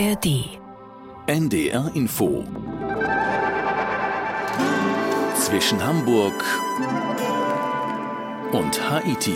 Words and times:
ARD. 0.00 0.58
NDR 1.26 1.90
Info. 1.92 2.42
Zwischen 5.34 5.84
Hamburg 5.84 6.42
und 8.52 8.90
Haiti. 8.90 9.34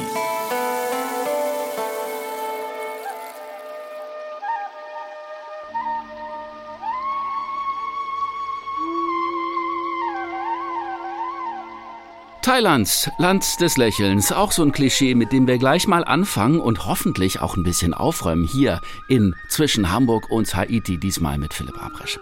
Thailand, 12.55 13.11
Land 13.19 13.61
des 13.61 13.77
Lächelns, 13.77 14.31
auch 14.31 14.53
so 14.53 14.63
ein 14.63 14.71
Klischee, 14.71 15.17
mit 15.17 15.33
dem 15.33 15.49
wir 15.49 15.59
gleich 15.59 15.89
mal 15.89 16.05
anfangen 16.05 16.61
und 16.61 16.87
hoffentlich 16.87 17.41
auch 17.41 17.57
ein 17.57 17.65
bisschen 17.65 17.93
aufräumen 17.93 18.47
hier 18.47 18.81
in 19.09 19.35
zwischen 19.49 19.91
Hamburg 19.91 20.31
und 20.31 20.55
Haiti, 20.55 20.99
diesmal 20.99 21.37
mit 21.37 21.53
Philipp 21.53 21.83
Abrisch. 21.83 22.21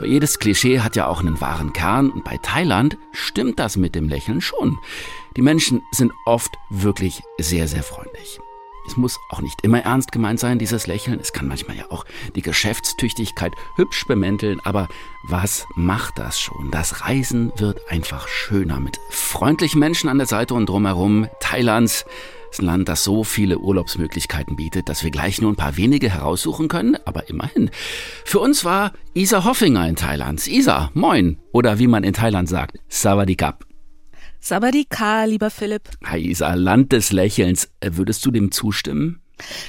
Jedes 0.00 0.40
Klischee 0.40 0.80
hat 0.80 0.96
ja 0.96 1.06
auch 1.06 1.20
einen 1.20 1.40
wahren 1.40 1.72
Kern 1.72 2.10
und 2.10 2.24
bei 2.24 2.36
Thailand 2.38 2.96
stimmt 3.12 3.60
das 3.60 3.76
mit 3.76 3.94
dem 3.94 4.08
Lächeln 4.08 4.40
schon. 4.40 4.76
Die 5.36 5.42
Menschen 5.42 5.82
sind 5.92 6.10
oft 6.26 6.52
wirklich 6.68 7.22
sehr, 7.38 7.68
sehr 7.68 7.84
freundlich. 7.84 8.40
Es 8.86 8.96
muss 8.96 9.18
auch 9.30 9.40
nicht 9.40 9.62
immer 9.62 9.80
ernst 9.80 10.12
gemeint 10.12 10.40
sein, 10.40 10.58
dieses 10.58 10.86
Lächeln. 10.86 11.18
Es 11.20 11.32
kann 11.32 11.48
manchmal 11.48 11.76
ja 11.76 11.90
auch 11.90 12.04
die 12.34 12.42
Geschäftstüchtigkeit 12.42 13.52
hübsch 13.76 14.06
bemänteln. 14.06 14.60
Aber 14.64 14.88
was 15.22 15.66
macht 15.74 16.18
das 16.18 16.38
schon? 16.38 16.70
Das 16.70 17.02
Reisen 17.02 17.52
wird 17.56 17.80
einfach 17.90 18.28
schöner 18.28 18.80
mit 18.80 18.98
freundlichen 19.10 19.80
Menschen 19.80 20.08
an 20.08 20.18
der 20.18 20.26
Seite 20.26 20.54
und 20.54 20.68
drumherum. 20.68 21.28
Thailands 21.40 22.04
ist 22.50 22.60
ein 22.60 22.66
Land, 22.66 22.88
das 22.88 23.02
so 23.02 23.24
viele 23.24 23.58
Urlaubsmöglichkeiten 23.58 24.56
bietet, 24.56 24.88
dass 24.88 25.02
wir 25.02 25.10
gleich 25.10 25.40
nur 25.40 25.52
ein 25.52 25.56
paar 25.56 25.76
wenige 25.76 26.10
heraussuchen 26.10 26.68
können. 26.68 26.96
Aber 27.04 27.28
immerhin. 27.28 27.70
Für 28.24 28.38
uns 28.38 28.64
war 28.64 28.92
Isa 29.12 29.44
Hoffinger 29.44 29.88
in 29.88 29.96
Thailand. 29.96 30.46
Isa, 30.46 30.90
moin. 30.94 31.38
Oder 31.52 31.78
wie 31.78 31.88
man 31.88 32.04
in 32.04 32.12
Thailand 32.12 32.48
sagt, 32.48 32.78
Sawadikap. 32.88 33.64
Sabadika, 34.46 35.24
lieber 35.24 35.48
Philipp. 35.48 35.88
Isa, 36.14 36.52
Land 36.52 36.92
des 36.92 37.12
Lächelns. 37.12 37.70
Äh, 37.80 37.92
würdest 37.94 38.26
du 38.26 38.30
dem 38.30 38.52
zustimmen? 38.52 39.22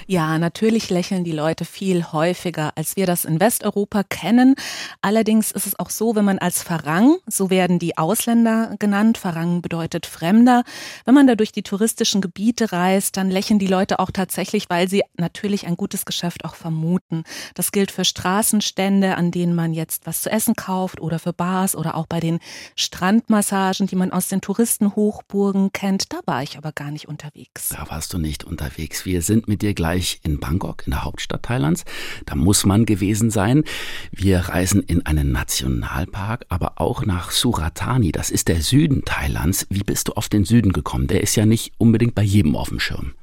Ja, 0.08 0.38
natürlich 0.38 0.90
lächeln 0.90 1.24
die 1.24 1.32
Leute 1.32 1.66
viel 1.66 2.12
häufiger, 2.12 2.74
als 2.76 2.96
wir 2.96 3.06
das 3.06 3.26
in 3.26 3.40
Westeuropa 3.40 4.04
kennen. 4.04 4.56
Allerdings 5.02 5.52
ist 5.52 5.66
es 5.66 5.80
auch 5.80 5.90
so, 5.90 6.16
wenn 6.16 6.26
man 6.26 6.40
als 6.40 6.62
Farang, 6.62 7.18
so 7.28 7.50
werden 7.50 7.80
die 7.80 7.98
Ausländer 7.98 8.76
genannt, 8.80 9.18
Farang 9.18 9.62
bedeutet 9.62 10.06
Fremder, 10.06 10.64
wenn 11.06 11.16
man 11.16 11.28
da 11.28 11.36
durch 11.36 11.52
die 11.52 11.64
touristischen 11.64 12.22
Gebiete 12.22 12.72
reist, 12.72 13.18
dann 13.18 13.30
lächeln 13.30 13.60
die 13.60 13.68
Leute 13.68 14.00
auch 14.00 14.12
tatsächlich, 14.12 14.70
weil 14.70 14.88
sie 14.88 15.04
natürlich 15.18 15.66
ein 15.66 15.76
gutes 15.76 16.06
Geschäft 16.06 16.46
auch 16.46 16.56
vermuten. 16.56 17.24
Das 17.56 17.72
gilt 17.72 17.92
für 17.92 18.06
Straßenstände, 18.06 19.16
an 19.16 19.32
denen 19.32 19.56
man 19.56 19.74
jetzt 19.74 20.06
was 20.06 20.22
zu 20.22 20.32
essen 20.32 20.56
kauft 20.56 21.02
oder 21.02 21.20
für 21.20 21.34
Bars 21.34 21.76
oder 21.76 21.96
auch 21.96 22.06
bei 22.06 22.20
den 22.20 22.40
Strandmassagen, 22.76 23.88
die 23.88 23.96
man 23.96 24.12
aus 24.12 24.28
den 24.28 24.42
Touristenhochburgen 24.42 25.72
kennt. 25.72 26.14
Da 26.14 26.20
war 26.26 26.44
ich 26.44 26.58
aber 26.58 26.72
gar 26.72 26.92
nicht 26.92 27.08
unterwegs. 27.08 27.70
Da 27.70 27.90
warst 27.90 28.14
du 28.14 28.18
nicht 28.18 28.44
unterwegs. 28.44 29.06
Wir 29.06 29.22
sind 29.22 29.48
mit 29.48 29.55
mit 29.56 29.62
dir 29.62 29.74
gleich 29.74 30.20
in 30.22 30.38
Bangkok, 30.38 30.84
in 30.86 30.92
der 30.92 31.06
Hauptstadt 31.06 31.44
Thailands. 31.44 31.86
Da 32.26 32.36
muss 32.36 32.66
man 32.66 32.86
gewesen 32.86 33.32
sein. 33.32 33.64
Wir 34.12 34.40
reisen 34.40 34.82
in 34.82 35.06
einen 35.06 35.32
Nationalpark, 35.32 36.46
aber 36.50 36.74
auch 36.82 37.06
nach 37.06 37.32
Suratani. 37.32 38.12
Das 38.12 38.32
ist 38.32 38.50
der 38.50 38.62
Süden 38.62 39.06
Thailands. 39.06 39.66
Wie 39.70 39.84
bist 39.84 40.10
du 40.10 40.12
auf 40.12 40.28
den 40.28 40.44
Süden 40.44 40.74
gekommen? 40.74 41.08
Der 41.08 41.24
ist 41.24 41.38
ja 41.38 41.46
nicht 41.46 41.72
unbedingt 41.78 42.16
bei 42.16 42.22
jedem 42.22 42.58
auf 42.58 42.68
dem 42.68 42.82
Schirm. 42.82 43.14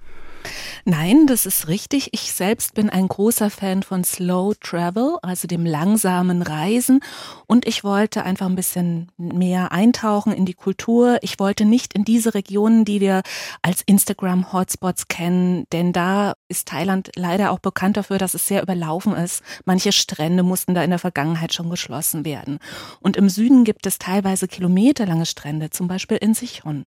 Nein, 0.85 1.27
das 1.27 1.47
ist 1.47 1.69
richtig. 1.69 2.09
Ich 2.13 2.33
selbst 2.33 2.75
bin 2.75 2.91
ein 2.91 3.09
großer 3.09 3.51
Fan 3.51 3.83
von 3.83 4.05
Slow 4.05 4.55
Travel, 4.61 5.17
also 5.23 5.47
dem 5.47 5.65
langsamen 5.65 6.43
Reisen. 6.43 7.01
Und 7.47 7.67
ich 7.67 7.85
wollte 7.85 8.25
einfach 8.25 8.47
ein 8.47 8.57
bisschen 8.57 9.11
mehr 9.17 9.73
eintauchen 9.73 10.33
in 10.33 10.45
die 10.45 10.55
Kultur. 10.55 11.19
Ich 11.23 11.39
wollte 11.39 11.65
nicht 11.65 11.95
in 11.95 12.05
diese 12.05 12.35
Regionen, 12.35 12.85
die 12.85 13.01
wir 13.01 13.23
als 13.63 13.83
Instagram-Hotspots 13.87 15.09
kennen, 15.09 15.67
denn 15.73 15.93
da 15.93 16.35
ist 16.49 16.69
Thailand 16.69 17.11
leider 17.17 17.51
auch 17.51 17.61
bekannt 17.61 17.97
dafür, 17.97 18.19
dass 18.19 18.35
es 18.35 18.47
sehr 18.47 18.63
überlaufen 18.63 19.15
ist. 19.15 19.43
Manche 19.65 19.93
Strände 19.93 20.43
mussten 20.43 20.75
da 20.75 20.83
in 20.83 20.91
der 20.91 20.99
Vergangenheit 20.99 21.55
schon 21.55 21.71
geschlossen 21.71 22.25
werden. 22.25 22.59
Und 23.01 23.17
im 23.17 23.29
Süden 23.29 23.65
gibt 23.65 23.87
es 23.87 23.99
teilweise 23.99 24.49
kilometerlange 24.49 25.27
Strände, 25.27 25.71
zum 25.71 25.89
Beispiel 25.89 26.17
in 26.17 26.35
Sichon. 26.35 26.85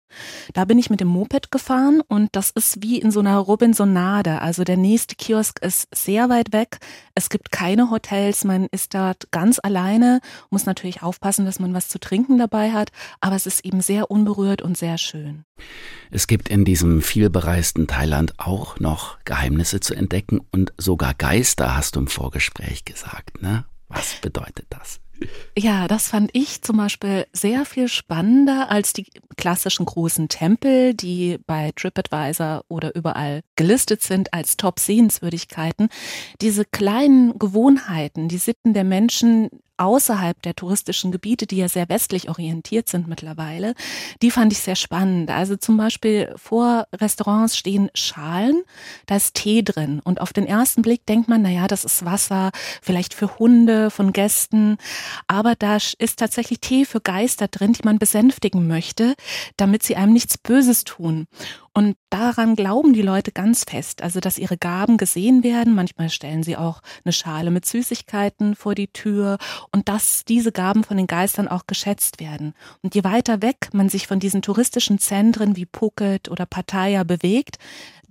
Da 0.54 0.66
bin 0.66 0.80
ich 0.80 0.90
mit 0.90 1.00
dem 1.00 1.08
Moped 1.08 1.52
gefahren 1.52 2.02
und 2.08 2.30
das 2.34 2.52
ist 2.52 2.82
wie 2.82 3.00
in 3.00 3.12
so 3.12 3.20
einer 3.20 3.43
Robinsonade. 3.44 4.42
Also 4.42 4.64
der 4.64 4.78
nächste 4.78 5.16
Kiosk 5.16 5.60
ist 5.62 5.88
sehr 5.94 6.30
weit 6.30 6.54
weg. 6.54 6.80
Es 7.16 7.30
gibt 7.30 7.52
keine 7.52 7.90
Hotels. 7.92 8.44
Man 8.44 8.68
ist 8.72 8.94
dort 8.94 9.32
ganz 9.32 9.60
alleine, 9.62 10.20
muss 10.50 10.66
natürlich 10.66 11.04
aufpassen, 11.04 11.46
dass 11.46 11.60
man 11.60 11.74
was 11.74 11.90
zu 11.90 12.00
trinken 12.00 12.38
dabei 12.38 12.72
hat. 12.72 12.92
Aber 13.22 13.36
es 13.36 13.46
ist 13.46 13.66
eben 13.66 13.82
sehr 13.82 14.10
unberührt 14.10 14.62
und 14.62 14.78
sehr 14.78 14.98
schön. 14.98 15.46
Es 16.12 16.28
gibt 16.28 16.50
in 16.50 16.66
diesem 16.66 17.02
vielbereisten 17.02 17.88
Thailand 17.88 18.40
auch 18.40 18.80
noch 18.80 19.18
Geheimnisse 19.26 19.80
zu 19.80 19.94
entdecken 19.94 20.42
und 20.52 20.74
sogar 20.78 21.14
Geister, 21.14 21.76
hast 21.76 21.96
du 21.96 22.00
im 22.00 22.08
Vorgespräch 22.08 22.86
gesagt. 22.86 23.42
Ne? 23.42 23.66
Was 23.88 24.16
bedeutet 24.22 24.66
das? 24.70 25.03
Ja, 25.58 25.88
das 25.88 26.08
fand 26.08 26.30
ich 26.34 26.62
zum 26.62 26.78
Beispiel 26.78 27.26
sehr 27.34 27.66
viel 27.66 27.88
spannender 27.88 28.70
als 28.70 28.94
die 28.94 29.06
klassischen 29.38 29.86
großen 29.86 30.28
Tempel, 30.30 30.94
die 30.94 31.38
bei 31.46 31.72
TripAdvisor 31.76 32.66
oder 32.68 32.96
überall 32.96 33.42
gelistet 33.56 34.02
sind 34.02 34.34
als 34.34 34.58
Top-Sehenswürdigkeiten. 34.58 35.90
Diese 36.42 36.66
kleinen 36.66 37.38
Gewohnheiten, 37.38 38.28
die 38.28 38.38
Sitten 38.38 38.74
der 38.74 38.84
Menschen, 38.84 39.50
außerhalb 39.78 40.42
der 40.42 40.56
touristischen 40.56 41.12
Gebiete, 41.12 41.48
die 41.48 41.58
ja 41.58 41.68
sehr 41.68 41.90
westlich 41.90 42.30
orientiert 42.30 42.90
sind 42.90 43.08
mittlerweile, 43.08 43.74
die 44.22 44.32
fand 44.32 44.54
ich 44.54 44.60
sehr 44.60 44.76
spannend. 44.76 45.32
Also 45.32 45.56
zum 45.56 45.78
Beispiel 45.78 46.34
vor 46.36 46.88
Restaurants 46.94 47.58
stehen 47.58 47.90
Schalen, 47.94 48.64
da 49.06 49.16
ist 49.16 49.36
Tee 49.36 49.64
drin 49.64 50.00
und 50.04 50.22
auf 50.22 50.34
den 50.34 50.46
ersten 50.46 50.82
Blick 50.82 51.06
denkt 51.06 51.28
man, 51.28 51.42
naja, 51.42 51.68
das 51.68 51.86
ist 51.86 52.06
Wasser, 52.06 52.52
vielleicht 52.82 53.14
für 53.14 53.40
Hunde 53.40 53.90
von 53.90 54.14
Gästen, 54.14 54.78
aber 55.28 55.56
da 55.56 55.78
ist 55.98 56.20
tatsächlich 56.20 56.60
Tee 56.60 56.86
für 56.86 57.02
Geister 57.02 57.48
drin, 57.48 57.74
die 57.74 57.84
man 57.84 58.00
besänftigen 58.00 58.68
möchte, 58.68 59.16
damit 59.58 59.84
sie 59.84 59.96
einem 59.96 60.14
nichts 60.14 60.38
Böses 60.38 60.84
tun. 60.84 61.28
Und 61.74 61.96
daran 62.12 62.56
glauben 62.56 62.94
die 62.94 63.02
Leute 63.02 63.32
ganz 63.32 63.64
fest, 63.68 64.04
also 64.04 64.20
dass 64.20 64.38
ihre 64.38 64.58
Gaben 64.58 64.98
gesehen 64.98 65.44
werden. 65.44 65.74
Manchmal 65.74 66.10
stellen 66.10 66.44
sie 66.44 66.56
auch 66.56 66.82
eine 67.04 67.14
Schale 67.14 67.50
mit 67.50 67.66
Süßigkeiten 67.66 68.56
vor 68.56 68.76
die 68.76 68.88
Tür 68.88 69.40
und 69.72 69.90
dass 69.90 70.24
diese 70.24 70.52
Gaben 70.52 70.84
von 70.84 70.98
den 70.98 71.08
Geistern 71.08 71.48
auch 71.48 71.66
geschätzt 71.66 72.20
werden. 72.20 72.54
Und 72.84 72.94
je 72.94 73.04
weiter 73.04 73.42
weg 73.42 73.70
man 73.74 73.90
sich 73.90 74.06
von 74.06 74.20
diesen 74.20 74.44
touristischen 74.44 75.00
Zentren 75.00 75.56
wie 75.56 75.68
Phuket 75.72 76.30
oder 76.30 76.46
Pattaya 76.46 77.04
bewegt, 77.04 77.58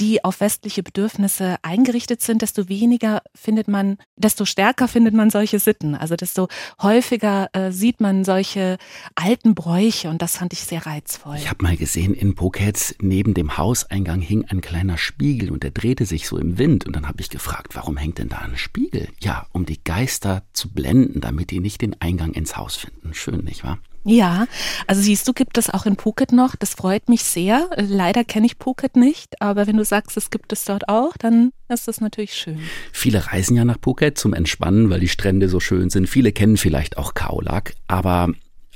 die 0.00 0.24
auf 0.24 0.40
westliche 0.40 0.82
Bedürfnisse 0.82 1.56
eingerichtet 1.62 2.22
sind, 2.22 2.42
desto 2.42 2.68
weniger 2.68 3.22
findet 3.34 3.68
man, 3.68 3.98
desto 4.16 4.44
stärker 4.44 4.88
findet 4.88 5.14
man 5.14 5.30
solche 5.30 5.60
Sitten. 5.60 5.94
Also 5.94 6.16
desto 6.16 6.48
häufiger 6.80 7.48
äh, 7.52 7.70
sieht 7.70 8.00
man 8.00 8.24
solche 8.24 8.78
alten 9.14 9.54
Bräuche 9.54 10.08
und 10.08 10.20
das 10.20 10.38
fand 10.38 10.52
ich 10.52 10.60
sehr 10.60 10.86
reizvoll. 10.86 11.36
Ich 11.36 11.48
habe 11.48 11.62
mal 11.62 11.76
gesehen, 11.76 12.14
in 12.14 12.34
Phuket 12.34 12.96
neben 13.00 13.34
dem 13.34 13.51
Hauseingang 13.56 14.20
hing 14.20 14.44
ein 14.48 14.60
kleiner 14.60 14.98
Spiegel 14.98 15.50
und 15.50 15.62
der 15.62 15.70
drehte 15.70 16.06
sich 16.06 16.28
so 16.28 16.38
im 16.38 16.58
Wind 16.58 16.86
und 16.86 16.94
dann 16.94 17.08
habe 17.08 17.20
ich 17.20 17.30
gefragt, 17.30 17.74
warum 17.74 17.96
hängt 17.96 18.18
denn 18.18 18.28
da 18.28 18.38
ein 18.38 18.56
Spiegel? 18.56 19.08
Ja, 19.20 19.46
um 19.52 19.66
die 19.66 19.82
Geister 19.82 20.42
zu 20.52 20.70
blenden, 20.70 21.20
damit 21.20 21.50
die 21.50 21.60
nicht 21.60 21.80
den 21.82 22.00
Eingang 22.00 22.32
ins 22.32 22.56
Haus 22.56 22.76
finden. 22.76 23.14
Schön, 23.14 23.44
nicht 23.44 23.64
wahr? 23.64 23.78
Ja, 24.04 24.46
also 24.88 25.00
siehst 25.00 25.28
du, 25.28 25.32
gibt 25.32 25.58
es 25.58 25.70
auch 25.70 25.86
in 25.86 25.96
Phuket 25.96 26.32
noch. 26.32 26.56
Das 26.56 26.74
freut 26.74 27.08
mich 27.08 27.22
sehr. 27.22 27.70
Leider 27.76 28.24
kenne 28.24 28.46
ich 28.46 28.56
Phuket 28.58 28.96
nicht, 28.96 29.41
aber 29.41 29.66
wenn 29.68 29.76
du 29.76 29.84
sagst, 29.84 30.16
es 30.16 30.30
gibt 30.30 30.52
es 30.52 30.64
dort 30.64 30.88
auch, 30.88 31.16
dann 31.16 31.52
ist 31.68 31.86
das 31.86 32.00
natürlich 32.00 32.34
schön. 32.34 32.60
Viele 32.92 33.28
reisen 33.28 33.56
ja 33.56 33.65
nach 33.65 33.78
Phuket 33.80 34.18
zum 34.18 34.34
Entspannen, 34.34 34.91
weil 34.91 35.00
die 35.00 35.09
Strände 35.09 35.48
so 35.48 35.60
schön 35.60 35.88
sind. 35.88 36.09
Viele 36.09 36.32
kennen 36.32 36.56
vielleicht 36.56 36.98
auch 36.98 37.15
Kaolak, 37.15 37.74
aber 37.86 38.32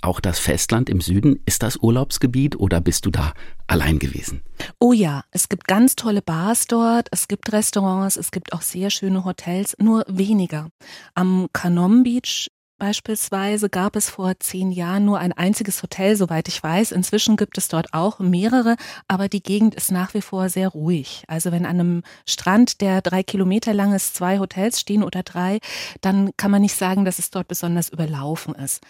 auch 0.07 0.21
das 0.21 0.39
Festland 0.39 0.89
im 0.89 1.01
Süden, 1.01 1.41
ist 1.47 1.63
das 1.63 1.77
Urlaubsgebiet 1.77 2.59
oder 2.59 2.81
bist 2.81 3.07
du 3.07 3.11
da 3.11 3.33
allein 3.67 3.99
gewesen? 3.99 4.43
Oh 4.79 4.93
ja, 4.93 5.25
es 5.31 5.49
gibt 5.49 5.67
ganz 5.67 5.97
tolle 5.97 6.23
Bars 6.23 6.67
dort, 6.67 7.09
es 7.11 7.29
gibt 7.29 7.53
Restaurants, 7.53 8.17
es 8.17 8.31
gibt 8.31 8.53
auch 8.53 8.63
sehr 8.63 8.91
schöne 8.91 9.25
Hotels, 9.25 9.77
nur 9.79 10.05
weniger. 10.09 10.71
Am 11.15 11.49
Kanom 11.53 12.05
Beach 12.05 12.49
Beispielsweise 12.79 13.71
gab 13.71 13.97
es 13.97 14.11
vor 14.11 14.39
zehn 14.39 14.71
Jahren 14.71 15.07
nur 15.07 15.19
ein 15.19 15.33
einziges 15.33 15.83
Hotel, 15.83 16.15
soweit 16.15 16.47
ich 16.47 16.63
weiß. 16.63 16.93
Inzwischen 16.93 17.39
gibt 17.39 17.57
es 17.57 17.69
dort 17.69 17.95
auch 17.95 18.19
mehrere, 18.19 18.77
aber 19.09 19.31
die 19.31 19.43
Gegend 19.43 19.75
ist 19.75 19.91
nach 19.91 20.13
wie 20.13 20.21
vor 20.21 20.51
sehr 20.51 20.69
ruhig. 20.69 21.25
Also 21.27 21.53
wenn 21.53 21.65
an 21.65 21.81
einem 21.81 22.03
Strand, 22.27 22.83
der 22.83 23.01
drei 23.01 23.23
Kilometer 23.23 23.73
lang 23.73 23.95
ist, 23.95 24.15
zwei 24.15 24.39
Hotels 24.39 24.79
stehen 24.79 25.03
oder 25.03 25.23
drei, 25.23 25.61
dann 26.03 26.33
kann 26.37 26.51
man 26.51 26.61
nicht 26.61 26.77
sagen, 26.77 27.07
dass 27.07 27.19
es 27.19 27.31
dort 27.31 27.49
besonders 27.49 27.89
überlaufen 27.89 28.55
ist. 28.55 28.83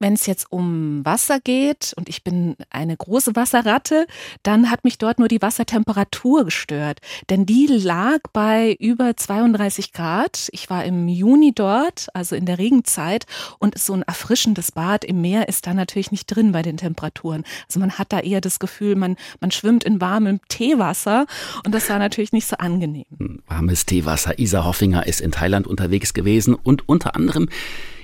Wenn 0.00 0.12
es 0.12 0.26
jetzt 0.26 0.52
um 0.52 1.04
Wasser 1.04 1.40
geht 1.40 1.92
und 1.96 2.08
ich 2.08 2.22
bin 2.22 2.54
eine 2.70 2.96
große 2.96 3.34
Wasserratte, 3.34 4.06
dann 4.44 4.70
hat 4.70 4.84
mich 4.84 4.98
dort 4.98 5.18
nur 5.18 5.26
die 5.26 5.42
Wassertemperatur 5.42 6.44
gestört. 6.44 7.00
Denn 7.30 7.46
die 7.46 7.66
lag 7.66 8.18
bei 8.32 8.76
über 8.78 9.16
32 9.16 9.92
Grad. 9.92 10.48
Ich 10.52 10.70
war 10.70 10.84
im 10.84 11.08
Juni 11.08 11.52
dort, 11.52 12.06
also 12.14 12.36
in 12.36 12.46
der 12.46 12.58
Regenzeit. 12.58 13.26
Und 13.58 13.76
so 13.76 13.92
ein 13.92 14.02
erfrischendes 14.02 14.70
Bad 14.70 15.04
im 15.04 15.20
Meer 15.20 15.48
ist 15.48 15.66
da 15.66 15.74
natürlich 15.74 16.12
nicht 16.12 16.26
drin 16.26 16.52
bei 16.52 16.62
den 16.62 16.76
Temperaturen. 16.76 17.42
Also 17.66 17.80
man 17.80 17.98
hat 17.98 18.12
da 18.12 18.20
eher 18.20 18.40
das 18.40 18.60
Gefühl, 18.60 18.94
man, 18.94 19.16
man 19.40 19.50
schwimmt 19.50 19.82
in 19.82 20.00
warmem 20.00 20.40
Teewasser. 20.48 21.26
Und 21.64 21.74
das 21.74 21.90
war 21.90 21.98
natürlich 21.98 22.32
nicht 22.32 22.46
so 22.46 22.56
angenehm. 22.56 23.42
Warmes 23.48 23.84
Teewasser. 23.84 24.38
Isa 24.38 24.64
Hoffinger 24.64 25.08
ist 25.08 25.20
in 25.20 25.32
Thailand 25.32 25.66
unterwegs 25.66 26.14
gewesen 26.14 26.54
und 26.54 26.88
unter 26.88 27.16
anderem 27.16 27.48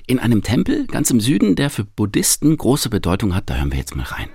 in 0.07 0.19
einem 0.19 0.43
Tempel 0.43 0.87
ganz 0.87 1.09
im 1.09 1.19
Süden, 1.19 1.55
der 1.55 1.69
für 1.69 1.83
Buddhisten 1.83 2.55
große 2.55 2.89
Bedeutung 2.89 3.35
hat. 3.35 3.49
Da 3.49 3.55
hören 3.55 3.71
wir 3.71 3.79
jetzt 3.79 3.95
mal 3.95 4.03
rein. 4.03 4.29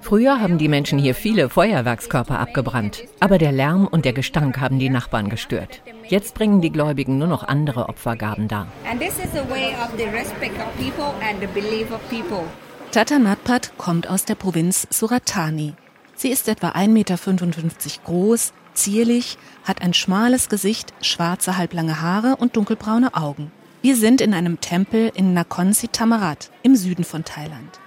Früher 0.00 0.40
haben 0.40 0.58
die 0.58 0.68
Menschen 0.68 0.98
hier 0.98 1.14
viele 1.14 1.48
Feuerwerkskörper 1.48 2.38
abgebrannt, 2.38 3.04
aber 3.20 3.38
der 3.38 3.52
Lärm 3.52 3.86
und 3.86 4.04
der 4.04 4.12
Gestank 4.12 4.60
haben 4.60 4.78
die 4.78 4.90
Nachbarn 4.90 5.28
gestört. 5.28 5.82
Jetzt 6.08 6.34
bringen 6.34 6.60
die 6.60 6.72
Gläubigen 6.72 7.18
nur 7.18 7.28
noch 7.28 7.44
andere 7.44 7.88
Opfergaben 7.88 8.48
dar. 8.48 8.66
Tata 12.90 13.18
Natpat 13.18 13.72
kommt 13.78 14.10
aus 14.10 14.24
der 14.24 14.34
Provinz 14.34 14.86
Suratani. 14.90 15.74
Sie 16.14 16.28
ist 16.28 16.48
etwa 16.48 16.70
1,55 16.70 16.88
Meter 16.88 17.16
groß, 18.04 18.52
zierlich, 18.74 19.38
hat 19.64 19.82
ein 19.82 19.94
schmales 19.94 20.48
Gesicht, 20.48 20.92
schwarze 21.00 21.56
halblange 21.56 22.00
Haare 22.00 22.36
und 22.36 22.56
dunkelbraune 22.56 23.14
Augen. 23.14 23.52
Wir 23.82 23.96
sind 23.96 24.20
in 24.20 24.34
einem 24.34 24.60
Tempel 24.60 25.10
in 25.14 25.34
Nakhon 25.34 25.72
Si 25.72 25.88
Thammarat 25.88 26.50
im 26.62 26.76
Süden 26.76 27.04
von 27.04 27.24
Thailand. 27.24 27.80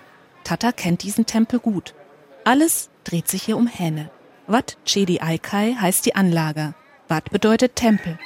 Tata 0.43 0.71
kennt 0.71 1.03
diesen 1.03 1.25
Tempel 1.25 1.59
gut. 1.59 1.95
Alles 2.43 2.89
dreht 3.03 3.27
sich 3.27 3.43
hier 3.43 3.57
um 3.57 3.67
Hähne. 3.67 4.11
Wat 4.47 4.77
Chedi 4.85 5.21
Aikai 5.21 5.75
heißt 5.79 6.05
die 6.05 6.15
Anlage. 6.15 6.75
Wat 7.07 7.31
bedeutet 7.31 7.75
Tempel. 7.75 8.19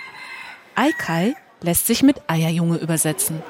Aikai 0.75 1.35
lässt 1.61 1.87
sich 1.87 2.03
mit 2.03 2.21
Eierjunge 2.27 2.77
übersetzen. 2.77 3.41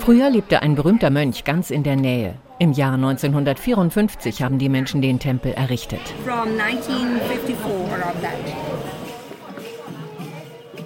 Früher 0.00 0.30
lebte 0.30 0.62
ein 0.62 0.74
berühmter 0.74 1.10
Mönch 1.10 1.44
ganz 1.44 1.70
in 1.70 1.82
der 1.82 1.96
Nähe. 1.96 2.34
Im 2.58 2.72
Jahr 2.72 2.94
1954 2.94 4.42
haben 4.42 4.58
die 4.58 4.68
Menschen 4.68 5.02
den 5.02 5.18
Tempel 5.18 5.52
errichtet. 5.52 6.00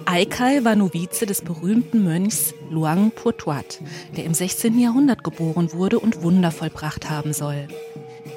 Aikai 0.05 0.63
war 0.63 0.75
Novize 0.75 1.27
des 1.27 1.43
berühmten 1.43 2.03
Mönchs 2.03 2.55
Luang 2.71 3.11
Purtuat, 3.11 3.79
der 4.17 4.25
im 4.25 4.33
16. 4.33 4.79
Jahrhundert 4.79 5.23
geboren 5.23 5.71
wurde 5.73 5.99
und 5.99 6.23
Wunder 6.23 6.49
vollbracht 6.49 7.11
haben 7.11 7.31
soll. 7.31 7.67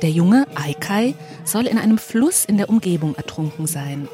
Der 0.02 0.10
junge 0.10 0.46
Aikai 0.54 1.14
soll 1.44 1.66
in 1.66 1.78
einem 1.78 1.96
Fluss 1.96 2.44
in 2.44 2.58
der 2.58 2.68
Umgebung 2.68 3.14
ertrunken 3.14 3.66
sein. 3.66 4.06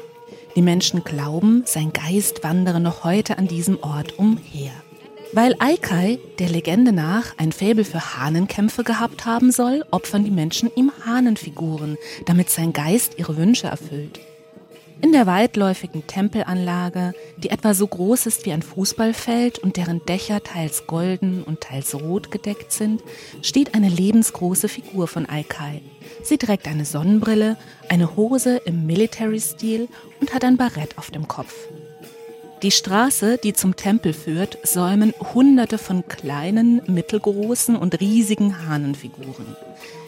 Die 0.55 0.61
Menschen 0.61 1.03
glauben, 1.03 1.63
sein 1.65 1.93
Geist 1.93 2.43
wandere 2.43 2.79
noch 2.79 3.03
heute 3.03 3.37
an 3.37 3.47
diesem 3.47 3.81
Ort 3.83 4.17
umher. 4.17 4.71
Weil 5.31 5.55
Aikai 5.59 6.17
der 6.39 6.49
Legende 6.49 6.91
nach 6.91 7.37
ein 7.37 7.51
Faible 7.51 7.85
für 7.85 8.17
Hahnenkämpfe 8.17 8.83
gehabt 8.83 9.25
haben 9.25 9.51
soll, 9.51 9.85
opfern 9.91 10.23
die 10.23 10.31
Menschen 10.31 10.71
ihm 10.75 10.91
Hahnenfiguren, 11.05 11.97
damit 12.25 12.49
sein 12.49 12.73
Geist 12.73 13.19
ihre 13.19 13.37
Wünsche 13.37 13.67
erfüllt. 13.67 14.19
In 15.01 15.13
der 15.13 15.25
weitläufigen 15.27 16.05
Tempelanlage, 16.07 17.13
die 17.37 17.51
etwa 17.51 17.73
so 17.73 17.87
groß 17.87 18.25
ist 18.25 18.45
wie 18.45 18.51
ein 18.51 18.61
Fußballfeld 18.61 19.57
und 19.59 19.77
deren 19.77 20.05
Dächer 20.05 20.43
teils 20.43 20.87
golden 20.87 21.43
und 21.43 21.61
teils 21.61 21.95
rot 21.95 22.31
gedeckt 22.31 22.73
sind, 22.73 23.01
steht 23.41 23.75
eine 23.75 23.87
lebensgroße 23.87 24.67
Figur 24.67 25.07
von 25.07 25.27
Aikai. 25.27 25.81
Sie 26.21 26.37
trägt 26.37 26.67
eine 26.67 26.83
Sonnenbrille, 26.83 27.55
eine 27.87 28.17
Hose 28.17 28.57
im 28.65 28.85
Military-Stil 28.85 29.87
und 30.19 30.33
hat 30.33 30.43
ein 30.43 30.57
Barett 30.57 30.97
auf 30.97 31.11
dem 31.11 31.29
Kopf. 31.29 31.53
Die 32.61 32.71
Straße, 32.71 33.37
die 33.41 33.53
zum 33.53 33.77
Tempel 33.77 34.11
führt, 34.11 34.57
säumen 34.67 35.13
hunderte 35.33 35.77
von 35.77 36.05
kleinen, 36.09 36.81
mittelgroßen 36.87 37.77
und 37.77 38.01
riesigen 38.01 38.67
Hahnenfiguren. 38.67 39.55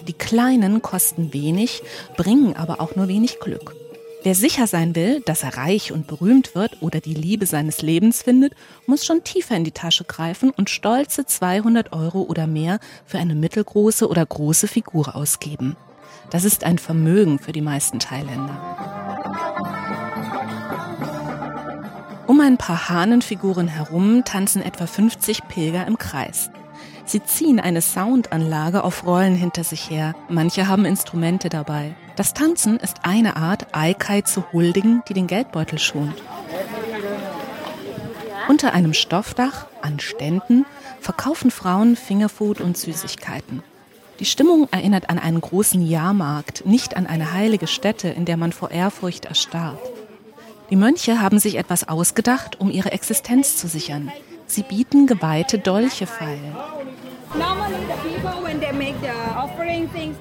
Die 0.06 0.14
kleinen 0.14 0.82
kosten 0.82 1.34
wenig, 1.34 1.82
bringen 2.18 2.58
aber 2.58 2.82
auch 2.82 2.98
nur 2.98 3.08
wenig 3.08 3.40
Glück. 3.40 3.74
Wer 4.24 4.36
sicher 4.36 4.68
sein 4.68 4.96
will, 4.96 5.22
dass 5.22 5.42
er 5.42 5.58
reich 5.58 5.92
und 5.92 6.06
berühmt 6.06 6.54
wird 6.54 6.78
oder 6.82 7.00
die 7.00 7.16
Liebe 7.16 7.48
seines 7.48 7.82
Lebens 7.82 8.22
findet, 8.22 8.54
muss 8.86 9.04
schon 9.04 9.24
tiefer 9.24 9.56
in 9.56 9.64
die 9.64 9.72
Tasche 9.72 10.04
greifen 10.04 10.52
und 10.52 10.70
stolze 10.70 11.26
200 11.26 11.92
Euro 11.92 12.22
oder 12.22 12.46
mehr 12.46 12.80
für 13.06 13.18
eine 13.18 13.34
mittelgroße 13.34 14.08
oder 14.08 14.24
große 14.24 14.68
Figur 14.68 15.16
ausgeben. 15.16 15.76
Das 16.30 16.44
ist 16.44 16.64
ein 16.64 16.78
Vermögen 16.78 17.40
für 17.40 17.52
die 17.52 17.62
meisten 17.62 17.98
Thailänder. 17.98 18.60
Um 22.28 22.40
ein 22.42 22.58
paar 22.58 22.90
Hahnenfiguren 22.90 23.68
herum 23.68 24.24
tanzen 24.24 24.62
etwa 24.62 24.86
50 24.86 25.48
Pilger 25.48 25.88
im 25.88 25.98
Kreis. 25.98 26.52
Sie 27.06 27.24
ziehen 27.24 27.60
eine 27.60 27.82
Soundanlage 27.82 28.84
auf 28.84 29.04
Rollen 29.06 29.36
hinter 29.36 29.64
sich 29.64 29.90
her. 29.90 30.14
Manche 30.30 30.68
haben 30.68 30.86
Instrumente 30.86 31.50
dabei. 31.50 31.96
Das 32.22 32.36
Tanzen 32.36 32.78
ist 32.78 32.98
eine 33.02 33.36
Art, 33.36 33.66
Aikai 33.72 34.22
zu 34.22 34.44
huldigen, 34.54 35.02
die 35.10 35.16
den 35.16 35.26
Geldbeutel 35.26 35.80
schont. 35.80 36.14
Unter 38.48 38.74
einem 38.76 38.94
Stoffdach, 38.94 39.66
an 39.82 40.00
Ständen, 40.00 40.68
verkaufen 41.00 41.50
Frauen 41.50 41.96
Fingerfood 41.96 42.62
und 42.62 42.78
Süßigkeiten. 42.78 43.64
Die 44.20 44.26
Stimmung 44.26 44.68
erinnert 44.70 45.10
an 45.10 45.18
einen 45.18 45.42
großen 45.42 45.82
Jahrmarkt, 45.82 46.64
nicht 46.64 46.96
an 46.96 47.08
eine 47.08 47.34
heilige 47.34 47.66
Stätte, 47.66 48.10
in 48.10 48.26
der 48.26 48.38
man 48.38 48.52
vor 48.52 48.70
Ehrfurcht 48.70 49.26
erstarrt. 49.26 49.80
Die 50.70 50.76
Mönche 50.76 51.22
haben 51.22 51.40
sich 51.40 51.56
etwas 51.56 51.88
ausgedacht, 51.88 52.60
um 52.60 52.70
ihre 52.70 52.92
Existenz 52.92 53.58
zu 53.58 53.68
sichern. 53.68 54.12
Sie 54.46 54.62
bieten 54.62 55.08
geweihte 55.08 55.58
Dolche 55.58 56.06
feil. 56.06 56.38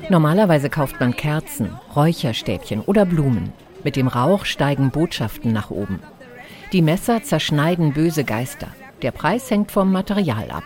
Normalerweise 0.08 0.70
kauft 0.70 1.00
man 1.00 1.14
Kerzen, 1.16 1.70
Räucherstäbchen 1.94 2.80
oder 2.80 3.04
Blumen. 3.04 3.52
Mit 3.82 3.96
dem 3.96 4.08
Rauch 4.08 4.44
steigen 4.44 4.90
Botschaften 4.90 5.52
nach 5.52 5.70
oben. 5.70 6.00
Die 6.72 6.82
Messer 6.82 7.22
zerschneiden 7.22 7.92
böse 7.92 8.24
Geister. 8.24 8.68
Der 9.02 9.10
Preis 9.10 9.50
hängt 9.50 9.72
vom 9.72 9.90
Material 9.90 10.50
ab. 10.50 10.62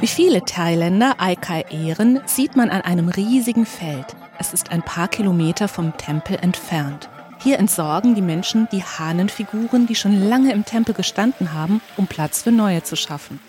Wie 0.00 0.06
viele 0.06 0.44
Thailänder 0.44 1.14
Aikai 1.18 1.64
ehren, 1.70 2.20
sieht 2.24 2.56
man 2.56 2.70
an 2.70 2.80
einem 2.82 3.08
riesigen 3.08 3.66
Feld. 3.66 4.16
Es 4.38 4.54
ist 4.54 4.70
ein 4.70 4.82
paar 4.82 5.08
Kilometer 5.08 5.68
vom 5.68 5.96
Tempel 5.96 6.38
entfernt. 6.40 7.08
Hier 7.40 7.58
entsorgen 7.58 8.14
die 8.14 8.22
Menschen 8.22 8.68
die 8.72 8.82
Hahnenfiguren, 8.82 9.86
die 9.86 9.94
schon 9.94 10.28
lange 10.28 10.52
im 10.52 10.64
Tempel 10.64 10.94
gestanden 10.94 11.52
haben, 11.52 11.80
um 11.96 12.06
Platz 12.06 12.42
für 12.42 12.50
neue 12.50 12.82
zu 12.82 12.96
schaffen. 12.96 13.40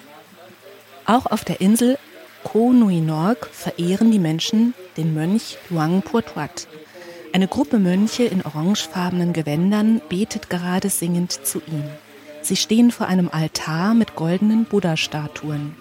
Auch 1.06 1.26
auf 1.26 1.44
der 1.44 1.60
Insel 1.60 1.98
Koh 2.44 2.72
Nui 2.72 3.02
Nork 3.02 3.50
verehren 3.52 4.12
die 4.12 4.20
Menschen 4.20 4.74
den 4.96 5.14
Mönch 5.14 5.58
Luang 5.70 6.02
Purtuat. 6.02 6.68
Eine 7.34 7.48
Gruppe 7.48 7.80
Mönche 7.80 8.24
in 8.24 8.44
orangefarbenen 8.44 9.34
Gewändern 9.34 10.02
betet 10.08 10.50
gerade 10.50 10.90
singend 10.90 11.32
zu 11.32 11.60
ihm. 11.68 11.84
Sie 12.42 12.56
stehen 12.56 12.92
vor 12.92 13.08
einem 13.08 13.30
Altar 13.30 13.94
mit 13.94 14.16
goldenen 14.16 14.66
Buddha-Statuen. 14.66 15.76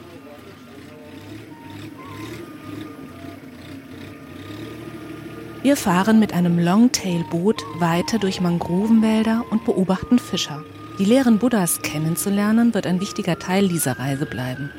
Wir 5.63 5.77
fahren 5.77 6.21
mit 6.21 6.33
einem 6.35 6.57
Longtail-Boot 6.57 7.65
weiter 7.81 8.21
durch 8.21 8.41
Mangrovenwälder 8.41 9.45
und 9.51 9.65
beobachten 9.65 10.21
Fischer. 10.21 10.63
Die 11.01 11.05
leeren 11.05 11.39
Buddhas 11.39 11.83
kennenzulernen 11.83 12.75
wird 12.75 12.87
ein 12.87 13.01
wichtiger 13.01 13.41
Teil 13.41 13.67
dieser 13.67 13.99
Reise 13.99 14.25
bleiben. 14.25 14.71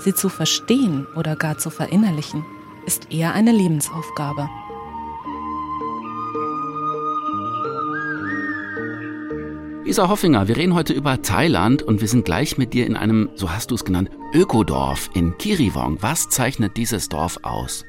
Sie 0.00 0.14
zu 0.14 0.28
verstehen 0.28 1.06
oder 1.14 1.36
gar 1.36 1.58
zu 1.58 1.70
verinnerlichen, 1.70 2.44
ist 2.84 3.12
eher 3.12 3.32
eine 3.32 3.52
Lebensaufgabe. 3.52 4.48
Isa 9.84 10.08
Hoffinger, 10.08 10.48
wir 10.48 10.56
reden 10.56 10.74
heute 10.74 10.94
über 10.94 11.22
Thailand 11.22 11.82
und 11.82 12.00
wir 12.00 12.08
sind 12.08 12.24
gleich 12.24 12.58
mit 12.58 12.74
dir 12.74 12.86
in 12.86 12.96
einem, 12.96 13.30
so 13.36 13.50
hast 13.50 13.70
du 13.70 13.76
es 13.76 13.84
genannt, 13.84 14.10
Ökodorf 14.34 15.10
in 15.14 15.38
Kiriwong. 15.38 15.98
Was 16.00 16.28
zeichnet 16.28 16.76
dieses 16.76 17.08
Dorf 17.08 17.38
aus? 17.42 17.84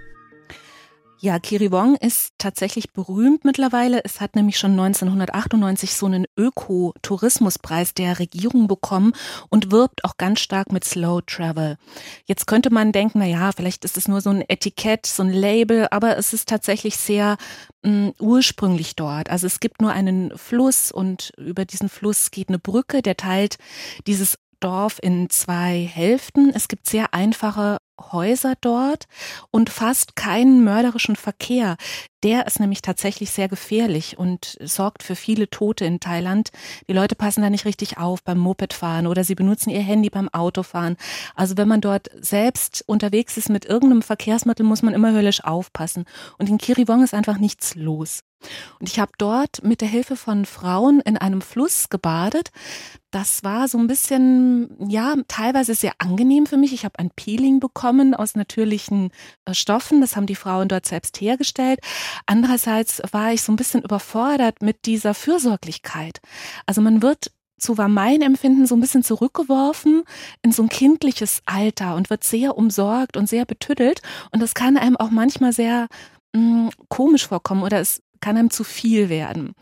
Ja, 1.22 1.38
Kiriwong 1.38 1.96
ist 1.96 2.32
tatsächlich 2.38 2.94
berühmt 2.94 3.44
mittlerweile. 3.44 4.02
Es 4.06 4.22
hat 4.22 4.38
nämlich 4.38 4.58
schon 4.58 4.72
1998 4.72 5.94
so 5.94 6.06
einen 6.06 6.26
Öko-Tourismuspreis 6.38 7.94
der 7.94 8.20
Regierung 8.20 8.70
bekommen 8.70 9.12
und 9.50 9.70
wirbt 9.70 10.06
auch 10.06 10.16
ganz 10.16 10.40
stark 10.40 10.72
mit 10.72 10.86
Slow 10.86 11.20
Travel. 11.28 11.76
Jetzt 12.24 12.48
könnte 12.48 12.70
man 12.70 12.94
denken, 12.94 13.20
na 13.20 13.26
ja, 13.26 13.52
vielleicht 13.52 13.84
ist 13.84 13.98
es 13.98 14.08
nur 14.08 14.22
so 14.22 14.30
ein 14.30 14.46
Etikett, 14.48 15.06
so 15.08 15.24
ein 15.24 15.34
Label, 15.34 15.90
aber 15.92 16.16
es 16.16 16.32
ist 16.32 16.48
tatsächlich 16.48 16.96
sehr 16.96 17.36
mh, 17.84 17.92
mm, 17.92 18.14
ursprünglich 18.20 18.96
dort. 18.96 19.30
Also 19.30 19.46
es 19.46 19.60
gibt 19.60 19.82
nur 19.82 19.92
einen 19.92 20.38
Fluss 20.38 20.90
und 20.90 21.34
über 21.38 21.66
diesen 21.66 21.90
Fluss 21.90 22.32
geht 22.32 22.48
eine 22.48 22.60
Brücke, 22.60 23.02
der 23.02 23.18
teilt 23.18 23.58
dieses 24.08 24.38
Dorf 24.60 25.00
in 25.02 25.30
zwei 25.30 25.90
Hälften. 25.92 26.52
Es 26.54 26.68
gibt 26.68 26.88
sehr 26.88 27.14
einfache 27.14 27.78
Häuser 28.00 28.54
dort 28.62 29.06
und 29.52 29.70
fast 29.70 30.16
keinen 30.16 30.64
mörderischen 30.64 31.16
Verkehr. 31.16 31.76
Der 32.24 32.48
ist 32.48 32.60
nämlich 32.60 32.82
tatsächlich 32.82 33.32
sehr 33.32 33.48
gefährlich 33.48 34.18
und 34.18 34.58
sorgt 34.62 35.04
für 35.04 35.16
viele 35.16 35.50
Tote 35.50 35.86
in 35.86 36.00
Thailand. 36.00 36.50
Die 36.88 36.94
Leute 36.94 37.16
passen 37.16 37.42
da 37.42 37.50
nicht 37.50 37.66
richtig 37.66 37.98
auf 37.98 38.24
beim 38.24 38.38
Mopedfahren 38.38 39.08
oder 39.08 39.24
sie 39.24 39.36
benutzen 39.36 39.70
ihr 39.70 39.82
Handy 39.82 40.10
beim 40.10 40.30
Autofahren. 40.30 40.98
Also 41.36 41.58
wenn 41.58 41.68
man 41.68 41.82
dort 41.82 42.10
selbst 42.20 42.84
unterwegs 42.88 43.38
ist 43.38 43.50
mit 43.50 43.66
irgendeinem 43.66 44.02
Verkehrsmittel, 44.02 44.66
muss 44.66 44.82
man 44.82 44.94
immer 44.94 45.14
höllisch 45.14 45.44
aufpassen. 45.44 46.06
Und 46.38 46.50
in 46.50 46.58
Kiriwong 46.58 47.04
ist 47.04 47.14
einfach 47.14 47.38
nichts 47.38 47.76
los. 47.76 48.22
Und 48.80 48.90
ich 48.90 49.00
habe 49.00 49.12
dort 49.18 49.64
mit 49.64 49.82
der 49.82 49.88
Hilfe 49.88 50.16
von 50.16 50.46
Frauen 50.46 51.02
in 51.02 51.18
einem 51.18 51.42
Fluss 51.42 51.90
gebadet. 51.90 52.52
Das 53.12 53.44
war 53.44 53.68
so 53.68 53.78
ein 53.78 53.88
bisschen, 53.88 54.70
ja, 54.88 55.16
teilweise 55.28 55.74
sehr 55.76 55.94
angenehm 55.98 56.46
für 56.46 56.58
mich. 56.58 56.74
Ich 56.74 56.86
habe 56.86 57.00
ein 57.00 57.12
Peeling 57.16 57.60
bekommen 57.60 58.14
aus 58.14 58.36
natürlichen 58.36 59.12
äh, 59.46 59.54
Stoffen. 59.54 60.02
Das 60.02 60.16
haben 60.16 60.28
die 60.28 60.36
Frauen 60.36 60.68
dort 60.68 60.86
selbst 60.86 61.20
hergestellt. 61.20 61.80
Andererseits 62.26 63.02
war 63.12 63.34
ich 63.34 63.42
so 63.42 63.52
ein 63.52 63.58
bisschen 63.58 63.82
überfordert 63.82 64.62
mit 64.62 64.86
dieser 64.86 65.14
Fürsorglichkeit. 65.14 66.22
Also 66.66 66.82
man 66.82 67.02
wird 67.02 67.32
so 67.62 67.78
war 67.78 67.90
mein 67.90 68.22
Empfinden 68.22 68.66
so 68.66 68.76
ein 68.76 68.82
bisschen 68.82 69.04
zurückgeworfen 69.04 70.04
in 70.42 70.52
so 70.52 70.64
ein 70.64 70.70
kindliches 70.70 71.42
Alter 71.46 71.96
und 71.96 72.10
wird 72.10 72.24
sehr 72.24 72.58
umsorgt 72.58 73.18
und 73.18 73.28
sehr 73.28 73.46
betüttelt. 73.46 74.02
Und 74.32 74.42
das 74.42 74.54
kann 74.54 74.78
einem 74.78 74.96
auch 74.96 75.12
manchmal 75.12 75.52
sehr 75.52 75.88
mh, 76.34 76.42
mm, 76.42 76.70
komisch 76.88 77.28
vorkommen 77.28 77.64
oder 77.64 77.80
es 77.80 78.02
kann 78.20 78.38
einem 78.38 78.50
zu 78.50 78.64
viel 78.64 79.10
werden. 79.10 79.54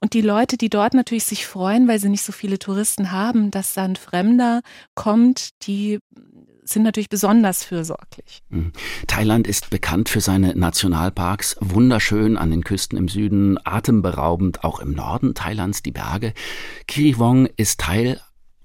Und 0.00 0.14
die 0.14 0.20
Leute, 0.20 0.56
die 0.56 0.70
dort 0.70 0.94
natürlich 0.94 1.24
sich 1.24 1.46
freuen, 1.46 1.88
weil 1.88 1.98
sie 1.98 2.08
nicht 2.08 2.24
so 2.24 2.32
viele 2.32 2.58
Touristen 2.58 3.12
haben, 3.12 3.50
dass 3.50 3.74
dann 3.74 3.96
Fremder 3.96 4.62
kommt, 4.94 5.50
die 5.66 5.98
sind 6.68 6.82
natürlich 6.82 7.08
besonders 7.08 7.64
fürsorglich. 7.64 8.42
Mhm. 8.50 8.72
Thailand 9.06 9.46
ist 9.46 9.70
bekannt 9.70 10.08
für 10.08 10.20
seine 10.20 10.54
Nationalparks, 10.54 11.56
wunderschön 11.60 12.36
an 12.36 12.50
den 12.50 12.62
Küsten 12.62 12.98
im 12.98 13.08
Süden, 13.08 13.58
atemberaubend 13.64 14.64
auch 14.64 14.80
im 14.80 14.92
Norden 14.92 15.34
Thailands, 15.34 15.82
die 15.82 15.92
Berge. 15.92 16.34
Kiriwong 16.86 17.46
ist 17.56 17.80
Teil 17.80 18.20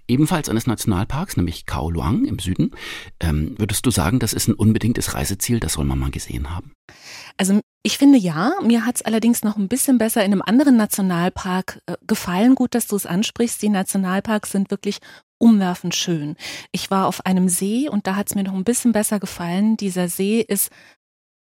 ebenfalls 0.08 0.50
eines 0.50 0.68
Nationalparks, 0.68 1.38
nämlich 1.38 1.66
Khao 1.66 1.90
Luang 1.90 2.26
im 2.26 2.40
Süden. 2.40 2.72
Ähm, 3.20 3.56
würdest 3.58 3.86
du 3.86 3.92
sagen, 3.92 4.20
das 4.20 4.34
ist 4.34 4.48
ein 4.48 4.54
unbedingtes 4.54 5.14
Reiseziel, 5.14 5.60
das 5.60 5.74
soll 5.74 5.86
man 5.86 6.00
mal 6.00 6.12
gesehen 6.12 6.50
haben? 6.50 6.74
Also 7.38 7.62
ich 7.84 7.98
finde 7.98 8.18
ja, 8.18 8.54
mir 8.62 8.86
hat 8.86 8.96
es 8.96 9.02
allerdings 9.02 9.44
noch 9.44 9.58
ein 9.58 9.68
bisschen 9.68 9.98
besser 9.98 10.24
in 10.24 10.32
einem 10.32 10.42
anderen 10.42 10.78
Nationalpark 10.78 11.82
äh, 11.86 11.96
gefallen. 12.08 12.56
Gut, 12.56 12.76
dass 12.76 12.88
du 12.88 12.96
es 12.96 13.06
ansprichst. 13.06 13.62
Die 13.62 13.70
Nationalparks 13.70 14.52
sind 14.52 14.72
wirklich 14.72 15.00
umwerfend 15.38 15.94
schön. 15.94 16.38
Ich 16.72 16.90
war 16.90 17.08
auf 17.08 17.26
einem 17.26 17.50
See 17.50 17.90
und 17.90 18.08
da 18.08 18.16
hat 18.16 18.30
es 18.30 18.36
mir 18.36 18.44
noch 18.44 18.54
ein 18.54 18.64
bisschen 18.64 18.94
besser 18.94 19.20
gefallen. 19.20 19.76
Dieser 19.76 20.08
See 20.08 20.40
ist 20.40 20.70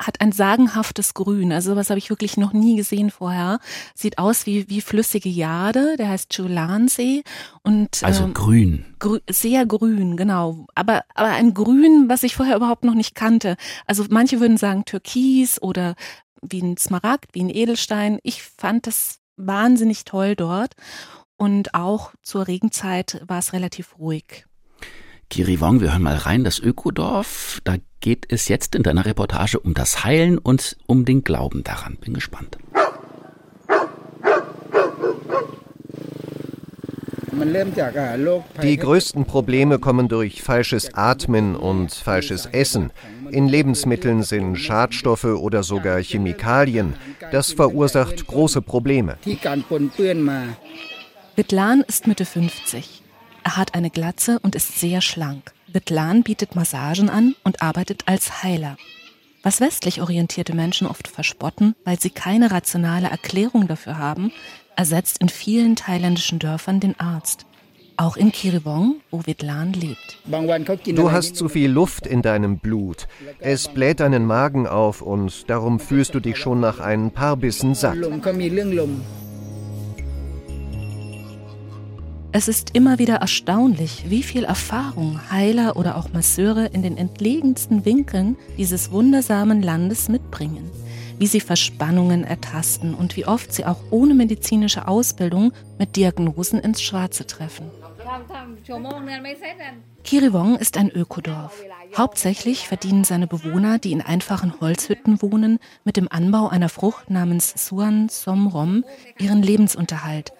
hat 0.01 0.21
ein 0.21 0.31
sagenhaftes 0.31 1.13
Grün. 1.13 1.51
Also 1.51 1.71
sowas 1.71 1.89
habe 1.89 1.97
ich 1.97 2.09
wirklich 2.09 2.37
noch 2.37 2.53
nie 2.53 2.77
gesehen 2.77 3.11
vorher. 3.11 3.59
Sieht 3.93 4.17
aus 4.17 4.45
wie, 4.45 4.69
wie 4.69 4.79
flüssige 4.79 5.27
Jade. 5.27 5.97
Der 5.97 6.07
heißt 6.09 6.29
Chulansee. 6.29 7.23
Und, 7.63 8.01
also 8.03 8.23
ähm, 8.23 8.33
grün. 8.33 8.85
Grü 8.99 9.19
sehr 9.29 9.65
grün, 9.65 10.15
genau. 10.15 10.65
Aber, 10.73 11.03
aber 11.15 11.31
ein 11.31 11.53
Grün, 11.53 12.05
was 12.07 12.23
ich 12.23 12.35
vorher 12.35 12.55
überhaupt 12.55 12.85
noch 12.85 12.95
nicht 12.95 13.13
kannte. 13.13 13.57
Also 13.85 14.05
manche 14.09 14.39
würden 14.39 14.57
sagen 14.57 14.85
Türkis 14.85 15.61
oder 15.61 15.95
wie 16.41 16.61
ein 16.61 16.77
Smaragd, 16.77 17.33
wie 17.33 17.43
ein 17.43 17.49
Edelstein. 17.49 18.19
Ich 18.23 18.43
fand 18.43 18.87
das 18.87 19.19
wahnsinnig 19.37 20.05
toll 20.05 20.35
dort. 20.35 20.73
Und 21.37 21.73
auch 21.73 22.11
zur 22.21 22.47
Regenzeit 22.47 23.21
war 23.25 23.39
es 23.39 23.53
relativ 23.53 23.97
ruhig. 23.97 24.45
Kiriwong, 25.29 25.79
wir 25.79 25.91
hören 25.91 26.01
mal 26.01 26.15
rein, 26.15 26.43
das 26.43 26.59
Ökodorf. 26.59 27.61
Da 27.63 27.75
geht 28.01 28.25
es 28.29 28.47
jetzt 28.47 28.75
in 28.75 28.83
deiner 28.83 29.05
Reportage 29.05 29.59
um 29.59 29.73
das 29.73 30.03
Heilen 30.03 30.37
und 30.37 30.75
um 30.87 31.05
den 31.05 31.23
Glauben 31.23 31.63
daran. 31.63 31.97
Bin 31.97 32.13
gespannt. 32.13 32.57
Die 38.61 38.77
größten 38.77 39.25
Probleme 39.25 39.79
kommen 39.79 40.07
durch 40.07 40.41
falsches 40.41 40.93
Atmen 40.93 41.55
und 41.55 41.93
falsches 41.93 42.45
Essen. 42.47 42.91
In 43.31 43.47
Lebensmitteln 43.47 44.23
sind 44.23 44.57
Schadstoffe 44.57 45.25
oder 45.25 45.63
sogar 45.63 46.01
Chemikalien. 46.01 46.95
Das 47.31 47.53
verursacht 47.53 48.27
große 48.27 48.61
Probleme. 48.61 49.17
Vitlan 51.35 51.83
ist 51.87 52.07
Mitte 52.07 52.25
50. 52.25 53.03
Er 53.43 53.57
hat 53.57 53.73
eine 53.73 53.89
Glatze 53.89 54.39
und 54.39 54.55
ist 54.55 54.79
sehr 54.79 55.01
schlank. 55.01 55.53
Vitlan 55.67 56.23
bietet 56.23 56.55
Massagen 56.55 57.09
an 57.09 57.35
und 57.43 57.61
arbeitet 57.61 58.03
als 58.07 58.43
Heiler. 58.43 58.77
Was 59.41 59.61
westlich 59.61 60.01
orientierte 60.01 60.53
Menschen 60.53 60.85
oft 60.87 61.07
verspotten, 61.07 61.75
weil 61.85 61.99
sie 61.99 62.09
keine 62.09 62.51
rationale 62.51 63.07
Erklärung 63.07 63.67
dafür 63.67 63.97
haben, 63.97 64.31
ersetzt 64.79 65.17
in 65.19 65.27
vielen 65.27 65.75
thailändischen 65.75 66.39
Dörfern 66.39 66.79
den 66.79 66.97
Arzt. 67.01 67.45
Auch 67.97 68.15
in 68.15 68.31
Kiribong, 68.31 69.01
wo 69.11 69.25
Vitlan 69.25 69.73
lebt. 69.73 70.17
Du 70.95 71.11
hast 71.11 71.35
zu 71.35 71.49
viel 71.49 71.69
Luft 71.69 72.07
in 72.07 72.21
deinem 72.21 72.59
Blut. 72.59 73.09
Es 73.39 73.67
bläht 73.67 73.99
deinen 73.99 74.25
Magen 74.25 74.67
auf 74.67 75.01
und 75.01 75.49
darum 75.49 75.81
fühlst 75.81 76.15
du 76.15 76.21
dich 76.21 76.37
schon 76.37 76.61
nach 76.61 76.79
ein 76.79 77.11
paar 77.11 77.35
Bissen 77.35 77.75
satt. 77.75 77.97
Es 82.31 82.47
ist 82.47 82.69
immer 82.73 82.99
wieder 82.99 83.15
erstaunlich, 83.15 84.05
wie 84.07 84.23
viel 84.23 84.45
Erfahrung 84.45 85.19
Heiler 85.29 85.75
oder 85.75 85.97
auch 85.97 86.13
Masseure 86.13 86.67
in 86.67 86.83
den 86.83 86.95
entlegensten 86.95 87.83
Winkeln 87.83 88.37
dieses 88.57 88.91
wundersamen 88.91 89.61
Landes 89.61 90.07
mitbringen, 90.07 90.71
wie 91.19 91.27
sie 91.27 91.41
Verspannungen 91.41 92.23
ertasten 92.23 92.95
und 92.95 93.15
wie 93.15 93.25
oft 93.25 93.53
sie 93.53 93.65
auch 93.65 93.79
ohne 93.91 94.15
medizinische 94.15 94.87
Ausbildung 94.87 95.53
mit 95.77 95.95
Diagnosen 95.95 96.59
ins 96.59 96.81
Schwarze 96.81 97.27
treffen. 97.27 97.69
Kiriwong 100.03 100.55
ist 100.55 100.77
ein 100.77 100.89
Ökodorf. 100.89 101.61
Hauptsächlich 101.95 102.67
verdienen 102.67 103.03
seine 103.03 103.27
Bewohner, 103.27 103.77
die 103.77 103.91
in 103.91 104.01
einfachen 104.01 104.59
Holzhütten 104.61 105.21
wohnen, 105.21 105.59
mit 105.83 105.97
dem 105.97 106.07
Anbau 106.09 106.47
einer 106.47 106.69
Frucht 106.69 107.09
namens 107.09 107.53
Suan 107.55 108.09
Somrom 108.09 108.83
ihren 109.19 109.43
Lebensunterhalt. 109.43 110.33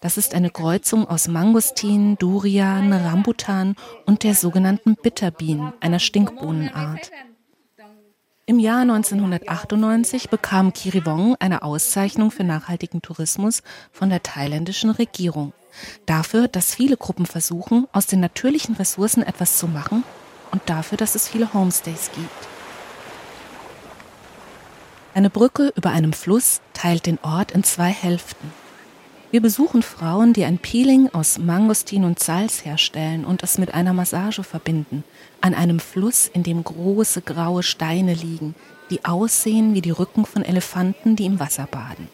Das 0.00 0.18
ist 0.18 0.34
eine 0.34 0.50
Kreuzung 0.50 1.08
aus 1.08 1.28
Mangostin, 1.28 2.18
Durian, 2.18 2.92
Rambutan 2.92 3.74
und 4.04 4.22
der 4.22 4.34
sogenannten 4.34 4.96
Bitterbean, 4.96 5.72
einer 5.80 5.98
Stinkbohnenart. 5.98 7.10
Im 8.46 8.58
Jahr 8.58 8.82
1998 8.82 10.28
bekam 10.28 10.74
Kiriwong 10.74 11.34
eine 11.38 11.62
Auszeichnung 11.62 12.30
für 12.30 12.44
nachhaltigen 12.44 13.00
Tourismus 13.00 13.62
von 13.90 14.10
der 14.10 14.22
thailändischen 14.22 14.90
Regierung. 14.90 15.54
Dafür, 16.04 16.46
dass 16.46 16.74
viele 16.74 16.98
Gruppen 16.98 17.24
versuchen, 17.24 17.88
aus 17.92 18.04
den 18.04 18.20
natürlichen 18.20 18.74
Ressourcen 18.74 19.22
etwas 19.22 19.56
zu 19.56 19.66
machen 19.66 20.04
und 20.50 20.60
dafür, 20.66 20.98
dass 20.98 21.14
es 21.14 21.26
viele 21.26 21.54
Homestays 21.54 22.10
gibt. 22.14 22.48
Eine 25.14 25.30
Brücke 25.30 25.72
über 25.74 25.88
einem 25.88 26.12
Fluss 26.12 26.60
teilt 26.74 27.06
den 27.06 27.18
Ort 27.22 27.52
in 27.52 27.64
zwei 27.64 27.88
Hälften. 27.88 28.52
Wir 29.30 29.40
besuchen 29.40 29.82
Frauen, 29.82 30.34
die 30.34 30.44
ein 30.44 30.58
Peeling 30.58 31.08
aus 31.14 31.38
Mangostin 31.38 32.04
und 32.04 32.18
Salz 32.18 32.66
herstellen 32.66 33.24
und 33.24 33.42
es 33.42 33.56
mit 33.56 33.72
einer 33.72 33.94
Massage 33.94 34.44
verbinden, 34.44 35.02
an 35.44 35.52
einem 35.52 35.78
Fluss, 35.78 36.26
in 36.32 36.42
dem 36.42 36.64
große 36.64 37.20
graue 37.20 37.62
Steine 37.62 38.14
liegen, 38.14 38.54
die 38.88 39.04
aussehen 39.04 39.74
wie 39.74 39.82
die 39.82 39.90
Rücken 39.90 40.24
von 40.24 40.42
Elefanten, 40.42 41.16
die 41.16 41.26
im 41.26 41.38
Wasser 41.38 41.68
baden. 41.70 42.08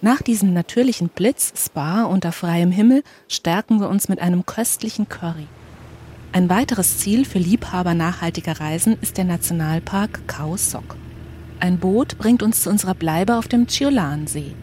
Nach 0.00 0.20
diesem 0.20 0.52
natürlichen 0.52 1.10
Blitz, 1.10 1.52
Spa 1.56 2.02
unter 2.02 2.32
freiem 2.32 2.72
Himmel 2.72 3.04
stärken 3.28 3.78
wir 3.78 3.88
uns 3.88 4.08
mit 4.08 4.18
einem 4.18 4.44
köstlichen 4.44 5.08
Curry. 5.08 5.46
Ein 6.32 6.48
weiteres 6.50 6.98
Ziel 6.98 7.24
für 7.24 7.38
Liebhaber 7.38 7.94
nachhaltiger 7.94 8.58
Reisen 8.58 8.98
ist 9.00 9.16
der 9.16 9.24
Nationalpark 9.24 10.26
Khao 10.26 10.56
Sok. 10.56 10.96
Ein 11.60 11.78
Boot 11.78 12.18
bringt 12.18 12.42
uns 12.42 12.62
zu 12.62 12.70
unserer 12.70 12.94
Bleibe 12.94 13.36
auf 13.36 13.46
dem 13.46 13.68
Chiolan-See. 13.68 14.56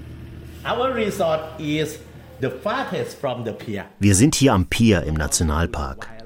Wir 4.00 4.16
sind 4.16 4.36
hier 4.36 4.52
am 4.52 4.66
Pier 4.66 5.04
im 5.04 5.14
Nationalpark. 5.14 6.19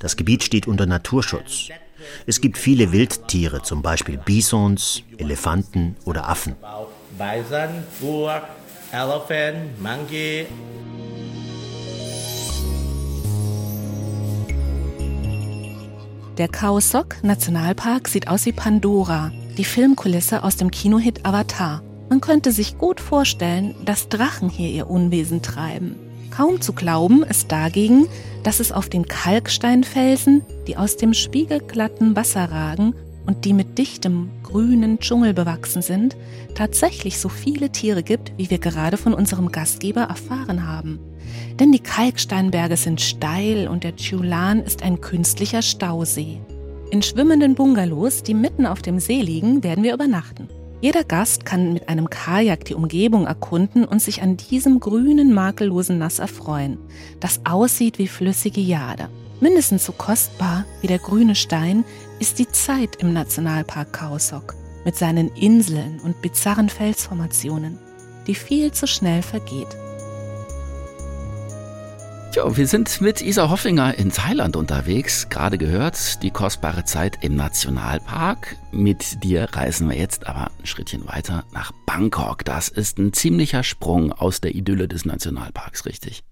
Das 0.00 0.16
Gebiet 0.16 0.42
steht 0.42 0.66
unter 0.66 0.86
Naturschutz. 0.86 1.68
Es 2.26 2.40
gibt 2.40 2.56
viele 2.56 2.90
Wildtiere, 2.90 3.62
zum 3.62 3.82
Beispiel 3.82 4.16
Bisons, 4.16 5.02
Elefanten 5.18 5.96
oder 6.06 6.28
Affen. 6.28 6.56
Der 16.38 16.48
Khao 16.48 16.80
Sok 16.80 17.16
Nationalpark 17.22 18.08
sieht 18.08 18.28
aus 18.28 18.46
wie 18.46 18.52
Pandora, 18.52 19.30
die 19.58 19.64
Filmkulisse 19.64 20.42
aus 20.42 20.56
dem 20.56 20.70
Kinohit 20.70 21.26
Avatar. 21.26 21.82
Man 22.08 22.22
könnte 22.22 22.52
sich 22.52 22.78
gut 22.78 23.00
vorstellen, 23.00 23.74
dass 23.84 24.08
Drachen 24.08 24.48
hier 24.48 24.70
ihr 24.70 24.88
Unwesen 24.88 25.42
treiben. 25.42 26.09
Kaum 26.30 26.60
zu 26.60 26.72
glauben 26.72 27.22
ist 27.22 27.50
dagegen, 27.52 28.06
dass 28.42 28.60
es 28.60 28.72
auf 28.72 28.88
den 28.88 29.06
Kalksteinfelsen, 29.06 30.42
die 30.66 30.76
aus 30.76 30.96
dem 30.96 31.12
spiegelglatten 31.12 32.16
Wasser 32.16 32.50
ragen 32.50 32.94
und 33.26 33.44
die 33.44 33.52
mit 33.52 33.78
dichtem 33.78 34.30
grünen 34.42 34.98
Dschungel 34.98 35.34
bewachsen 35.34 35.82
sind, 35.82 36.16
tatsächlich 36.54 37.18
so 37.18 37.28
viele 37.28 37.70
Tiere 37.70 38.02
gibt, 38.02 38.32
wie 38.36 38.50
wir 38.50 38.58
gerade 38.58 38.96
von 38.96 39.14
unserem 39.14 39.52
Gastgeber 39.52 40.02
erfahren 40.02 40.66
haben. 40.66 40.98
Denn 41.58 41.72
die 41.72 41.80
Kalksteinberge 41.80 42.76
sind 42.76 43.00
steil 43.00 43.68
und 43.68 43.84
der 43.84 43.96
Chulan 43.96 44.60
ist 44.60 44.82
ein 44.82 45.00
künstlicher 45.00 45.62
Stausee. 45.62 46.40
In 46.90 47.02
schwimmenden 47.02 47.54
Bungalows, 47.54 48.22
die 48.22 48.34
mitten 48.34 48.66
auf 48.66 48.82
dem 48.82 48.98
See 48.98 49.20
liegen, 49.20 49.62
werden 49.62 49.84
wir 49.84 49.94
übernachten. 49.94 50.48
Jeder 50.80 51.04
Gast 51.04 51.44
kann 51.44 51.74
mit 51.74 51.90
einem 51.90 52.08
Kajak 52.08 52.64
die 52.64 52.74
Umgebung 52.74 53.26
erkunden 53.26 53.84
und 53.84 54.00
sich 54.00 54.22
an 54.22 54.38
diesem 54.38 54.80
grünen, 54.80 55.34
makellosen 55.34 55.98
Nass 55.98 56.18
erfreuen, 56.18 56.78
das 57.20 57.40
aussieht 57.44 57.98
wie 57.98 58.08
flüssige 58.08 58.62
Jade. 58.62 59.10
Mindestens 59.40 59.84
so 59.84 59.92
kostbar 59.92 60.64
wie 60.80 60.86
der 60.86 60.98
grüne 60.98 61.34
Stein 61.34 61.84
ist 62.18 62.38
die 62.38 62.48
Zeit 62.48 62.96
im 62.96 63.12
Nationalpark 63.12 63.92
Kaosok 63.92 64.54
mit 64.86 64.96
seinen 64.96 65.28
Inseln 65.34 66.00
und 66.00 66.22
bizarren 66.22 66.70
Felsformationen, 66.70 67.78
die 68.26 68.34
viel 68.34 68.72
zu 68.72 68.86
schnell 68.86 69.20
vergeht. 69.20 69.68
Tja, 72.32 72.56
wir 72.56 72.68
sind 72.68 73.00
mit 73.00 73.22
Isa 73.22 73.50
Hoffinger 73.50 73.98
in 73.98 74.12
Thailand 74.12 74.54
unterwegs. 74.54 75.28
Gerade 75.30 75.58
gehört, 75.58 76.22
die 76.22 76.30
kostbare 76.30 76.84
Zeit 76.84 77.24
im 77.24 77.34
Nationalpark. 77.34 78.56
Mit 78.70 79.24
dir 79.24 79.48
reisen 79.50 79.88
wir 79.88 79.96
jetzt 79.96 80.28
aber 80.28 80.52
ein 80.56 80.64
Schrittchen 80.64 81.08
weiter 81.08 81.44
nach 81.52 81.72
Bangkok. 81.86 82.44
Das 82.44 82.68
ist 82.68 82.98
ein 82.98 83.12
ziemlicher 83.12 83.64
Sprung 83.64 84.12
aus 84.12 84.40
der 84.40 84.54
Idylle 84.54 84.86
des 84.86 85.04
Nationalparks, 85.04 85.86
richtig? 85.86 86.22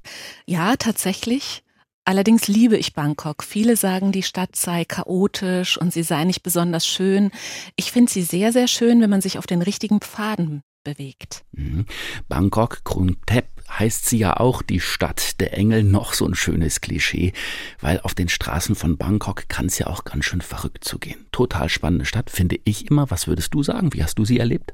Ja, 0.46 0.76
tatsächlich. 0.76 1.64
Allerdings 2.04 2.46
liebe 2.46 2.76
ich 2.76 2.94
Bangkok. 2.94 3.42
Viele 3.42 3.74
sagen, 3.76 4.12
die 4.12 4.22
Stadt 4.22 4.54
sei 4.54 4.84
chaotisch 4.84 5.78
und 5.78 5.92
sie 5.92 6.04
sei 6.04 6.22
nicht 6.22 6.44
besonders 6.44 6.86
schön. 6.86 7.32
Ich 7.74 7.90
finde 7.90 8.12
sie 8.12 8.22
sehr, 8.22 8.52
sehr 8.52 8.68
schön, 8.68 9.00
wenn 9.00 9.10
man 9.10 9.20
sich 9.20 9.36
auf 9.36 9.48
den 9.48 9.62
richtigen 9.62 10.00
Pfaden 10.00 10.62
bewegt. 10.84 11.44
Mhm. 11.50 11.86
Bangkok, 12.28 12.84
Krung 12.84 13.16
Thep 13.26 13.57
heißt 13.68 14.06
sie 14.06 14.18
ja 14.18 14.36
auch 14.36 14.62
die 14.62 14.80
Stadt 14.80 15.40
der 15.40 15.56
Engel, 15.56 15.82
noch 15.82 16.14
so 16.14 16.26
ein 16.26 16.34
schönes 16.34 16.80
Klischee, 16.80 17.32
weil 17.80 18.00
auf 18.00 18.14
den 18.14 18.28
Straßen 18.28 18.74
von 18.74 18.96
Bangkok 18.96 19.48
kann 19.48 19.66
es 19.66 19.78
ja 19.78 19.86
auch 19.86 20.04
ganz 20.04 20.24
schön 20.24 20.40
verrückt 20.40 20.84
zugehen. 20.84 21.26
Total 21.32 21.68
spannende 21.68 22.04
Stadt, 22.04 22.30
finde 22.30 22.58
ich 22.64 22.90
immer. 22.90 23.10
Was 23.10 23.26
würdest 23.26 23.54
du 23.54 23.62
sagen? 23.62 23.92
Wie 23.92 24.02
hast 24.02 24.18
du 24.18 24.24
sie 24.24 24.38
erlebt? 24.38 24.72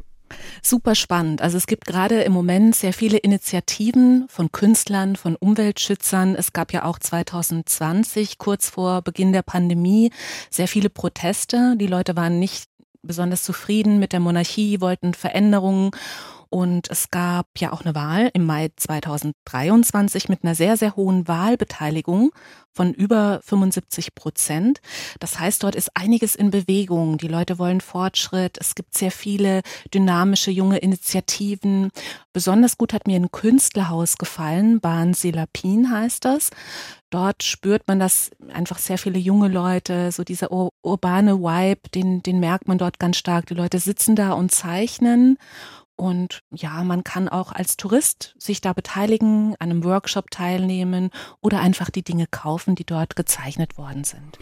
Super 0.63 0.95
spannend. 0.95 1.43
Also 1.43 1.57
es 1.57 1.67
gibt 1.67 1.85
gerade 1.85 2.23
im 2.23 2.33
Moment 2.33 2.75
sehr 2.75 2.93
viele 2.93 3.19
Initiativen 3.19 4.27
von 4.29 4.51
Künstlern, 4.51 5.17
von 5.17 5.37
Umweltschützern. 5.37 6.35
Es 6.35 6.53
gab 6.53 6.73
ja 6.73 6.85
auch 6.85 6.99
2020, 6.99 8.39
kurz 8.39 8.71
vor 8.71 9.03
Beginn 9.03 9.33
der 9.33 9.43
Pandemie, 9.43 10.11
sehr 10.51 10.69
viele 10.69 10.91
Proteste. 10.91 11.77
Die 11.77 11.87
Leute 11.87 12.17
waren 12.17 12.39
nicht 12.39 12.69
besonders 13.03 13.43
zufrieden 13.43 13.99
mit 13.99 14.13
der 14.13 14.21
Monarchie, 14.21 14.81
wollten 14.81 15.15
Veränderungen 15.15 15.91
und 16.55 16.89
es 16.89 17.11
gab 17.11 17.49
ja 17.59 17.73
auch 17.73 17.81
eine 17.81 17.97
Wahl 17.97 18.31
im 18.33 18.47
Mai 18.47 18.71
2023 18.77 20.29
mit 20.29 20.45
einer 20.45 20.55
sehr, 20.55 20.77
sehr 20.77 20.95
hohen 20.95 21.27
Wahlbeteiligung 21.27 22.31
von 22.71 22.95
über 22.95 23.41
75 23.43 24.15
Prozent. 24.15 24.81
Das 25.19 25.41
heißt, 25.41 25.65
dort 25.65 25.75
ist 25.75 25.91
einiges 25.95 26.37
in 26.37 26.53
Bewegung. 26.53 27.19
Die 27.19 27.27
Leute 27.27 27.59
wollen 27.59 27.81
Fortschritt. 27.81 28.57
Es 28.61 28.77
gibt 28.77 28.97
sehr 28.97 29.11
viele 29.11 29.63
dynamische 29.93 30.53
junge 30.53 30.79
Initiativen. 30.79 31.91
Besonders 32.33 32.79
gut 32.79 32.93
hat 32.93 33.09
mir 33.09 33.17
ein 33.17 33.33
Künstlerhaus 33.33 34.17
gefallen. 34.17 34.79
Bahn 34.79 35.13
Silapin 35.13 35.91
heißt 35.91 36.25
das. 36.25 36.51
Dort 37.11 37.43
spürt 37.43 37.89
man 37.89 37.99
das 37.99 38.31
einfach 38.53 38.79
sehr 38.79 38.99
viele 38.99 39.19
junge 39.19 39.49
Leute, 39.49 40.13
so 40.13 40.23
dieser 40.23 40.53
ur 40.53 40.71
urbane 40.83 41.41
Vibe, 41.41 41.89
den, 41.95 42.23
den 42.23 42.39
merkt 42.39 42.69
man 42.69 42.79
dort 42.79 43.01
ganz 43.01 43.17
stark. 43.17 43.47
Die 43.47 43.55
Leute 43.55 43.81
sitzen 43.81 44.15
da 44.15 44.33
und 44.33 44.53
zeichnen 44.53 45.37
und 45.97 46.41
ja, 46.51 46.83
man 46.85 47.05
kann 47.05 47.29
auch 47.29 47.53
als 47.53 47.77
Tourist 47.77 48.35
sich 48.39 48.61
da 48.61 48.73
beteiligen, 48.73 49.55
an 49.59 49.71
einem 49.71 49.85
Workshop 49.85 50.31
teilnehmen 50.31 51.11
oder 51.41 51.61
einfach 51.61 51.91
die 51.91 52.03
Dinge 52.03 52.27
kaufen, 52.31 52.75
die 52.75 52.85
dort 52.85 53.17
gezeichnet 53.17 53.79
worden 53.79 54.05
sind. 54.05 54.39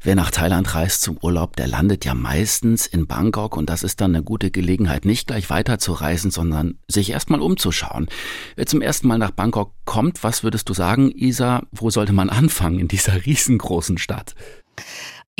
Wer 0.00 0.14
nach 0.14 0.30
Thailand 0.30 0.74
reist 0.74 1.02
zum 1.02 1.18
Urlaub, 1.20 1.56
der 1.56 1.66
landet 1.66 2.04
ja 2.04 2.14
meistens 2.14 2.86
in 2.86 3.08
Bangkok 3.08 3.56
und 3.56 3.68
das 3.68 3.82
ist 3.82 4.00
dann 4.00 4.14
eine 4.14 4.22
gute 4.22 4.52
Gelegenheit, 4.52 5.04
nicht 5.04 5.26
gleich 5.26 5.50
weiterzureisen, 5.50 6.30
sondern 6.30 6.78
sich 6.86 7.10
erstmal 7.10 7.40
umzuschauen. 7.40 8.06
Wer 8.54 8.66
zum 8.66 8.80
ersten 8.80 9.08
Mal 9.08 9.18
nach 9.18 9.32
Bangkok 9.32 9.72
kommt, 9.84 10.22
was 10.22 10.44
würdest 10.44 10.68
du 10.68 10.74
sagen, 10.74 11.10
Isa, 11.10 11.64
wo 11.72 11.90
sollte 11.90 12.12
man 12.12 12.30
anfangen 12.30 12.78
in 12.78 12.88
dieser 12.88 13.26
riesengroßen 13.26 13.98
Stadt? 13.98 14.34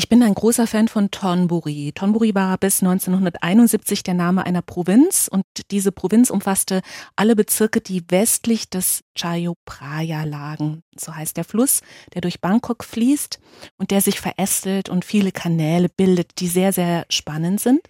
Ich 0.01 0.09
bin 0.09 0.23
ein 0.23 0.33
großer 0.33 0.69
Fan 0.69 0.87
von 0.87 1.11
Thonburi. 1.11 1.91
Thonburi 1.93 2.33
war 2.33 2.57
bis 2.57 2.85
1971 2.85 4.05
der 4.05 4.15
Name 4.15 4.47
einer 4.47 4.63
Provinz 4.63 5.29
und 5.29 5.43
diese 5.73 5.91
Provinz 5.91 6.31
umfasste 6.31 6.83
alle 7.17 7.35
Bezirke, 7.35 7.81
die 7.81 8.05
westlich 8.09 8.71
des 8.71 9.03
Chayo 9.17 9.57
Phraya 9.69 10.23
lagen. 10.23 10.85
So 10.97 11.17
heißt 11.17 11.37
der 11.37 11.43
Fluss, 11.43 11.81
der 12.15 12.21
durch 12.21 12.41
Bangkok 12.41 12.85
fließt 12.85 13.41
und 13.77 13.91
der 13.91 14.01
sich 14.01 14.21
verästelt 14.21 14.89
und 14.89 15.05
viele 15.05 15.33
Kanäle 15.33 15.89
bildet, 15.89 16.39
die 16.39 16.47
sehr, 16.47 16.73
sehr 16.73 17.05
spannend 17.11 17.61
sind. 17.61 17.81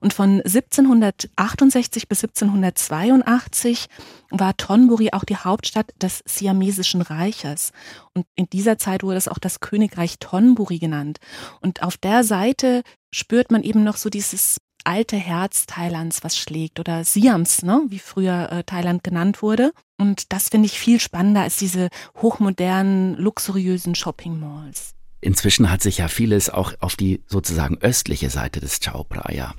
Und 0.00 0.14
von 0.14 0.40
1768 0.40 2.08
bis 2.08 2.24
1782 2.24 3.86
war 4.30 4.56
Tonburi 4.56 5.10
auch 5.12 5.24
die 5.24 5.36
Hauptstadt 5.36 5.92
des 6.00 6.22
Siamesischen 6.24 7.02
Reiches. 7.02 7.72
Und 8.14 8.26
in 8.34 8.46
dieser 8.46 8.78
Zeit 8.78 9.02
wurde 9.02 9.18
es 9.18 9.28
auch 9.28 9.38
das 9.38 9.60
Königreich 9.60 10.18
Tonburi 10.18 10.78
genannt. 10.78 11.18
Und 11.60 11.82
auf 11.82 11.98
der 11.98 12.24
Seite 12.24 12.82
spürt 13.12 13.50
man 13.50 13.62
eben 13.62 13.84
noch 13.84 13.98
so 13.98 14.08
dieses 14.08 14.56
alte 14.84 15.16
Herz 15.16 15.66
Thailands, 15.66 16.24
was 16.24 16.38
schlägt, 16.38 16.80
oder 16.80 17.04
Siams, 17.04 17.62
ne, 17.62 17.82
wie 17.88 17.98
früher 17.98 18.50
äh, 18.50 18.64
Thailand 18.64 19.04
genannt 19.04 19.42
wurde. 19.42 19.72
Und 19.98 20.32
das 20.32 20.48
finde 20.48 20.66
ich 20.66 20.78
viel 20.78 20.98
spannender 20.98 21.42
als 21.42 21.58
diese 21.58 21.90
hochmodernen, 22.16 23.16
luxuriösen 23.16 23.94
Shopping 23.94 24.40
Malls. 24.40 24.94
Inzwischen 25.20 25.70
hat 25.70 25.82
sich 25.82 25.98
ja 25.98 26.08
vieles 26.08 26.48
auch 26.48 26.72
auf 26.80 26.96
die 26.96 27.22
sozusagen 27.26 27.76
östliche 27.82 28.30
Seite 28.30 28.60
des 28.60 28.80
Chao 28.80 29.04
Phraya 29.04 29.54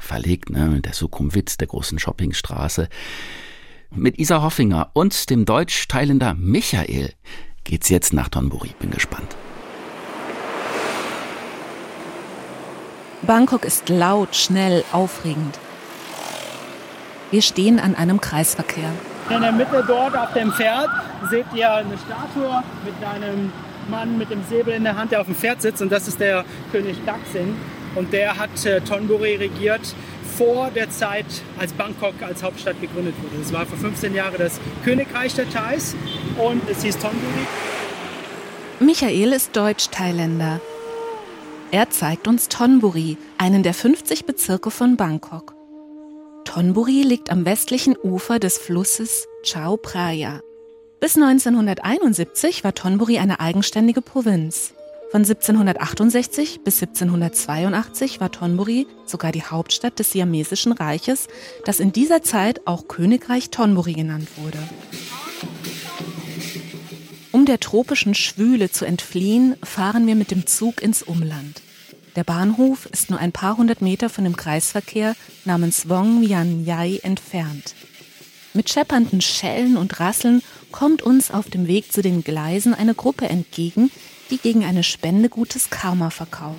verlegt, 0.00 0.50
ne, 0.50 0.66
mit 0.66 0.86
der 0.86 0.94
Sukhumvit, 0.94 1.60
der 1.60 1.66
großen 1.66 1.98
Shoppingstraße. 1.98 2.88
Mit 3.90 4.18
Isa 4.18 4.42
Hoffinger 4.42 4.90
und 4.92 5.30
dem 5.30 5.44
Deutsch-Thailänder 5.44 6.34
Michael 6.34 7.12
geht's 7.64 7.88
jetzt 7.88 8.12
nach 8.12 8.28
Tonburi. 8.28 8.74
Bin 8.78 8.90
gespannt. 8.90 9.36
Bangkok 13.22 13.64
ist 13.64 13.88
laut, 13.88 14.36
schnell, 14.36 14.84
aufregend. 14.92 15.58
Wir 17.30 17.42
stehen 17.42 17.78
an 17.78 17.94
einem 17.94 18.20
Kreisverkehr. 18.20 18.90
In 19.28 19.42
der 19.42 19.52
Mitte 19.52 19.84
dort 19.86 20.16
auf 20.16 20.32
dem 20.32 20.52
Pferd 20.52 20.88
seht 21.28 21.46
ihr 21.54 21.70
eine 21.70 21.98
Statue 21.98 22.62
mit 22.84 22.94
einem 23.06 23.52
Mann 23.90 24.16
mit 24.16 24.30
dem 24.30 24.42
Säbel 24.48 24.74
in 24.74 24.84
der 24.84 24.96
Hand, 24.96 25.12
der 25.12 25.20
auf 25.20 25.26
dem 25.26 25.34
Pferd 25.34 25.60
sitzt. 25.60 25.82
Und 25.82 25.90
das 25.90 26.08
ist 26.08 26.20
der 26.20 26.44
König 26.72 26.96
Daksin. 27.04 27.56
Und 27.98 28.12
der 28.12 28.38
hat 28.38 28.64
äh, 28.64 28.80
Tonburi 28.80 29.34
regiert 29.34 29.80
vor 30.36 30.70
der 30.70 30.88
Zeit, 30.88 31.26
als 31.58 31.72
Bangkok 31.72 32.14
als 32.20 32.44
Hauptstadt 32.44 32.80
gegründet 32.80 33.14
wurde. 33.20 33.42
Das 33.42 33.52
war 33.52 33.66
vor 33.66 33.76
15 33.76 34.14
Jahren 34.14 34.36
das 34.38 34.60
Königreich 34.84 35.34
der 35.34 35.50
Thais 35.50 35.96
und 36.38 36.62
es 36.70 36.84
hieß 36.84 36.96
Tonburi. 36.98 37.46
Michael 38.78 39.32
ist 39.32 39.56
Deutsch-Thailänder. 39.56 40.60
Er 41.72 41.90
zeigt 41.90 42.28
uns 42.28 42.48
Tonburi, 42.48 43.16
einen 43.36 43.64
der 43.64 43.74
50 43.74 44.26
Bezirke 44.26 44.70
von 44.70 44.96
Bangkok. 44.96 45.56
Tonburi 46.44 47.02
liegt 47.02 47.32
am 47.32 47.44
westlichen 47.44 47.96
Ufer 48.00 48.38
des 48.38 48.58
Flusses 48.58 49.26
Chao 49.42 49.76
Phraya. 49.76 50.40
Bis 51.00 51.16
1971 51.16 52.62
war 52.62 52.74
Tonburi 52.74 53.18
eine 53.18 53.40
eigenständige 53.40 54.02
Provinz. 54.02 54.74
Von 55.10 55.22
1768 55.22 56.60
bis 56.64 56.82
1782 56.82 58.20
war 58.20 58.30
Tonburi 58.30 58.86
sogar 59.06 59.32
die 59.32 59.42
Hauptstadt 59.42 59.98
des 59.98 60.12
Siamesischen 60.12 60.72
Reiches, 60.72 61.28
das 61.64 61.80
in 61.80 61.92
dieser 61.92 62.22
Zeit 62.22 62.66
auch 62.66 62.88
Königreich 62.88 63.48
Tonburi 63.48 63.94
genannt 63.94 64.28
wurde. 64.36 64.58
Um 67.32 67.46
der 67.46 67.58
tropischen 67.58 68.14
Schwüle 68.14 68.70
zu 68.70 68.84
entfliehen, 68.84 69.56
fahren 69.62 70.06
wir 70.06 70.14
mit 70.14 70.30
dem 70.30 70.46
Zug 70.46 70.82
ins 70.82 71.02
Umland. 71.02 71.62
Der 72.14 72.24
Bahnhof 72.24 72.84
ist 72.92 73.08
nur 73.08 73.18
ein 73.18 73.32
paar 73.32 73.56
hundert 73.56 73.80
Meter 73.80 74.10
von 74.10 74.24
dem 74.24 74.36
Kreisverkehr 74.36 75.16
namens 75.46 75.88
Wong 75.88 76.22
Yan 76.22 76.66
Yai 76.66 76.98
entfernt. 77.02 77.74
Mit 78.52 78.68
scheppernden 78.68 79.22
Schellen 79.22 79.78
und 79.78 80.00
Rasseln 80.00 80.42
kommt 80.70 81.00
uns 81.00 81.30
auf 81.30 81.48
dem 81.48 81.66
Weg 81.66 81.92
zu 81.92 82.02
den 82.02 82.24
Gleisen 82.24 82.74
eine 82.74 82.94
Gruppe 82.94 83.26
entgegen, 83.26 83.90
die 84.30 84.38
gegen 84.38 84.64
eine 84.64 84.82
Spende 84.82 85.28
gutes 85.28 85.70
Karma 85.70 86.10
verkauft. 86.10 86.56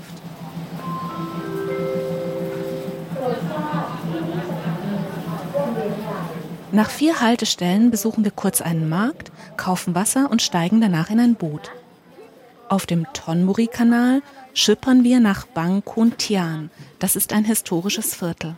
Nach 6.72 6.90
vier 6.90 7.20
Haltestellen 7.20 7.90
besuchen 7.90 8.24
wir 8.24 8.32
kurz 8.32 8.62
einen 8.62 8.90
Markt, 8.90 9.32
kaufen 9.58 9.96
Wasser 9.96 10.30
und 10.30 10.42
steigen 10.42 10.82
danach 10.82 11.10
in 11.10 11.20
ein 11.20 11.36
Boot. 11.36 11.72
Auf 12.70 12.86
dem 12.86 13.08
Tonburi-Kanal 13.14 14.22
schippern 14.54 15.04
wir 15.04 15.20
nach 15.20 15.48
Bang 15.48 15.84
Khon 15.84 16.18
Tian. 16.18 16.70
Das 17.00 17.16
ist 17.16 17.34
ein 17.34 17.44
historisches 17.44 18.14
Viertel. 18.14 18.56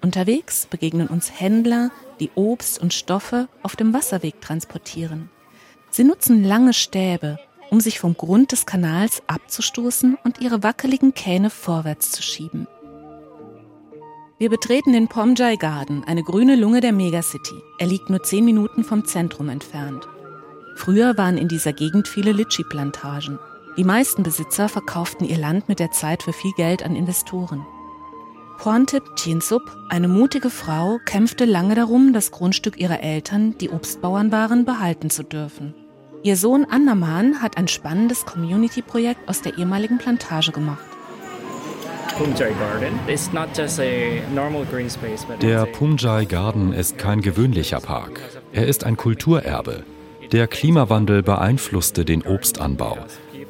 Unterwegs 0.00 0.66
begegnen 0.66 1.08
uns 1.08 1.40
Händler, 1.40 1.90
die 2.20 2.30
Obst 2.36 2.80
und 2.80 2.94
Stoffe 2.94 3.48
auf 3.64 3.74
dem 3.74 3.92
Wasserweg 3.92 4.40
transportieren. 4.40 5.28
Sie 5.90 6.04
nutzen 6.04 6.44
lange 6.44 6.72
Stäbe, 6.72 7.38
um 7.72 7.80
sich 7.80 7.98
vom 7.98 8.14
Grund 8.14 8.52
des 8.52 8.66
Kanals 8.66 9.22
abzustoßen 9.28 10.18
und 10.22 10.42
ihre 10.42 10.62
wackeligen 10.62 11.14
Kähne 11.14 11.48
vorwärts 11.48 12.12
zu 12.12 12.22
schieben. 12.22 12.68
Wir 14.38 14.50
betreten 14.50 14.92
den 14.92 15.08
Pomjai 15.08 15.56
Garden, 15.56 16.04
eine 16.04 16.22
grüne 16.22 16.54
Lunge 16.54 16.82
der 16.82 16.92
Megacity. 16.92 17.54
Er 17.78 17.86
liegt 17.86 18.10
nur 18.10 18.22
zehn 18.22 18.44
Minuten 18.44 18.84
vom 18.84 19.06
Zentrum 19.06 19.48
entfernt. 19.48 20.06
Früher 20.76 21.16
waren 21.16 21.38
in 21.38 21.48
dieser 21.48 21.72
Gegend 21.72 22.08
viele 22.08 22.32
Litschi-Plantagen. 22.32 23.38
Die 23.78 23.84
meisten 23.84 24.22
Besitzer 24.22 24.68
verkauften 24.68 25.26
ihr 25.26 25.38
Land 25.38 25.70
mit 25.70 25.78
der 25.78 25.92
Zeit 25.92 26.22
für 26.22 26.34
viel 26.34 26.52
Geld 26.52 26.82
an 26.82 26.94
Investoren. 26.94 27.64
Pontip 28.58 29.16
Chinsup, 29.16 29.62
eine 29.88 30.08
mutige 30.08 30.50
Frau, 30.50 30.98
kämpfte 31.06 31.46
lange 31.46 31.74
darum, 31.74 32.12
das 32.12 32.32
Grundstück 32.32 32.78
ihrer 32.78 33.00
Eltern, 33.00 33.56
die 33.56 33.70
Obstbauern 33.70 34.30
waren, 34.30 34.66
behalten 34.66 35.08
zu 35.08 35.22
dürfen. 35.22 35.74
Ihr 36.24 36.36
Sohn 36.36 36.64
Andaman 36.64 37.42
hat 37.42 37.56
ein 37.56 37.66
spannendes 37.66 38.24
Community-Projekt 38.24 39.28
aus 39.28 39.42
der 39.42 39.58
ehemaligen 39.58 39.98
Plantage 39.98 40.52
gemacht. 40.52 40.84
Der 45.40 45.66
Punjai 45.66 46.24
Garden 46.24 46.72
ist 46.72 46.98
kein 46.98 47.22
gewöhnlicher 47.22 47.80
Park. 47.80 48.20
Er 48.52 48.68
ist 48.68 48.84
ein 48.84 48.96
Kulturerbe. 48.96 49.82
Der 50.30 50.46
Klimawandel 50.46 51.24
beeinflusste 51.24 52.04
den 52.04 52.22
Obstanbau. 52.22 52.98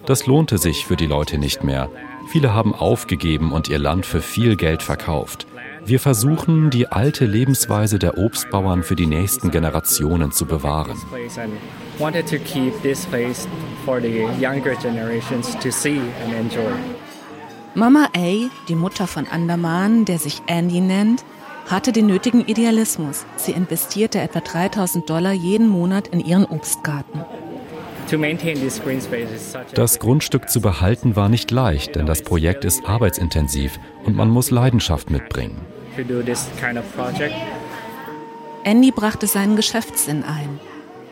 Das 0.06 0.26
lohnte 0.26 0.56
sich 0.56 0.86
für 0.86 0.96
die 0.96 1.06
Leute 1.06 1.36
nicht 1.36 1.62
mehr. 1.62 1.90
Viele 2.30 2.54
haben 2.54 2.74
aufgegeben 2.74 3.52
und 3.52 3.68
ihr 3.68 3.78
Land 3.78 4.06
für 4.06 4.22
viel 4.22 4.56
Geld 4.56 4.82
verkauft. 4.82 5.46
Wir 5.84 5.98
versuchen, 5.98 6.70
die 6.70 6.86
alte 6.88 7.26
Lebensweise 7.26 7.98
der 7.98 8.18
Obstbauern 8.18 8.82
für 8.82 8.94
die 8.94 9.06
nächsten 9.06 9.50
Generationen 9.50 10.30
zu 10.32 10.46
bewahren. 10.46 10.96
Mama 17.74 18.08
A, 18.16 18.50
die 18.68 18.74
Mutter 18.74 19.06
von 19.06 19.26
Andaman, 19.26 20.04
der 20.04 20.18
sich 20.18 20.42
Andy 20.46 20.80
nennt, 20.80 21.24
hatte 21.68 21.92
den 21.92 22.06
nötigen 22.06 22.44
Idealismus. 22.46 23.24
Sie 23.36 23.52
investierte 23.52 24.20
etwa 24.20 24.40
3000 24.40 25.08
Dollar 25.08 25.32
jeden 25.32 25.68
Monat 25.68 26.08
in 26.08 26.20
ihren 26.20 26.44
Obstgarten. 26.44 27.24
Das 29.74 29.98
Grundstück 29.98 30.50
zu 30.50 30.60
behalten 30.60 31.16
war 31.16 31.28
nicht 31.28 31.50
leicht, 31.50 31.96
denn 31.96 32.04
das 32.04 32.22
Projekt 32.22 32.64
ist 32.64 32.84
arbeitsintensiv 32.84 33.78
und 34.04 34.16
man 34.16 34.28
muss 34.28 34.50
Leidenschaft 34.50 35.10
mitbringen. 35.10 35.60
Andy 38.64 38.90
brachte 38.90 39.26
seinen 39.26 39.56
Geschäftssinn 39.56 40.24
ein. 40.24 40.60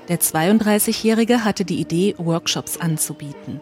Der 0.09 0.21
32-Jährige 0.21 1.45
hatte 1.45 1.65
die 1.65 1.81
Idee, 1.81 2.15
Workshops 2.19 2.79
anzubieten. 2.79 3.61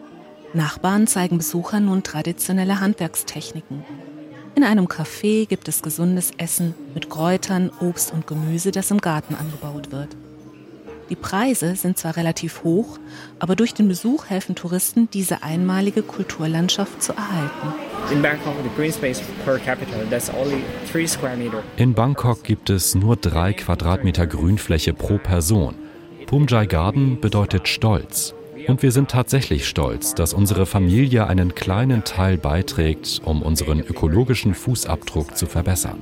Nachbarn 0.53 1.07
zeigen 1.07 1.37
Besuchern 1.37 1.85
nun 1.85 2.03
traditionelle 2.03 2.79
Handwerkstechniken. 2.79 3.83
In 4.55 4.63
einem 4.63 4.85
Café 4.87 5.45
gibt 5.45 5.67
es 5.67 5.81
gesundes 5.81 6.31
Essen 6.37 6.73
mit 6.93 7.09
Kräutern, 7.09 7.71
Obst 7.79 8.11
und 8.13 8.25
Gemüse, 8.25 8.71
das 8.71 8.89
im 8.89 8.99
Garten 8.99 9.35
angebaut 9.35 9.91
wird. 9.91 10.15
Die 11.09 11.15
Preise 11.15 11.75
sind 11.75 11.97
zwar 11.97 12.17
relativ 12.17 12.63
hoch, 12.63 12.99
aber 13.39 13.55
durch 13.55 13.73
den 13.73 13.87
Besuch 13.87 14.25
helfen 14.29 14.53
Touristen, 14.53 15.09
diese 15.11 15.41
einmalige 15.41 16.03
Kulturlandschaft 16.03 17.01
zu 17.01 17.13
erhalten. 17.13 17.73
In 21.77 21.93
Bangkok 21.93 22.43
gibt 22.43 22.69
es 22.69 22.93
nur 22.93 23.15
drei 23.15 23.53
Quadratmeter 23.53 24.27
Grünfläche 24.27 24.93
pro 24.93 25.17
Person. 25.17 25.75
Pumjai 26.27 26.67
Garden 26.67 27.19
bedeutet 27.19 27.67
Stolz. 27.67 28.35
Und 28.67 28.83
wir 28.83 28.91
sind 28.91 29.09
tatsächlich 29.09 29.67
stolz, 29.67 30.13
dass 30.13 30.33
unsere 30.33 30.67
Familie 30.67 31.25
einen 31.25 31.55
kleinen 31.55 32.03
Teil 32.03 32.37
beiträgt, 32.37 33.21
um 33.25 33.41
unseren 33.41 33.79
ökologischen 33.79 34.53
Fußabdruck 34.53 35.35
zu 35.35 35.47
verbessern. 35.47 35.97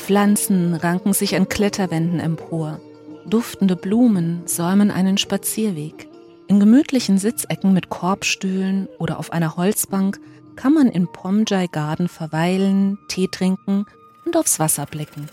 Pflanzen 0.00 0.74
ranken 0.74 1.12
sich 1.12 1.36
an 1.36 1.48
Kletterwänden 1.48 2.20
empor. 2.20 2.80
Duftende 3.26 3.76
Blumen 3.76 4.42
säumen 4.46 4.90
einen 4.90 5.18
Spazierweg. 5.18 6.08
In 6.48 6.58
gemütlichen 6.58 7.18
Sitzecken 7.18 7.72
mit 7.72 7.90
Korbstühlen 7.90 8.88
oder 8.98 9.18
auf 9.18 9.30
einer 9.30 9.56
Holzbank 9.56 10.18
kann 10.56 10.72
man 10.72 10.88
in 10.88 11.06
Pomjai 11.06 11.66
Garden 11.68 12.08
verweilen, 12.08 12.98
Tee 13.08 13.28
trinken 13.28 13.84
und 14.24 14.36
aufs 14.36 14.58
Wasser 14.58 14.86
blicken. 14.86 15.28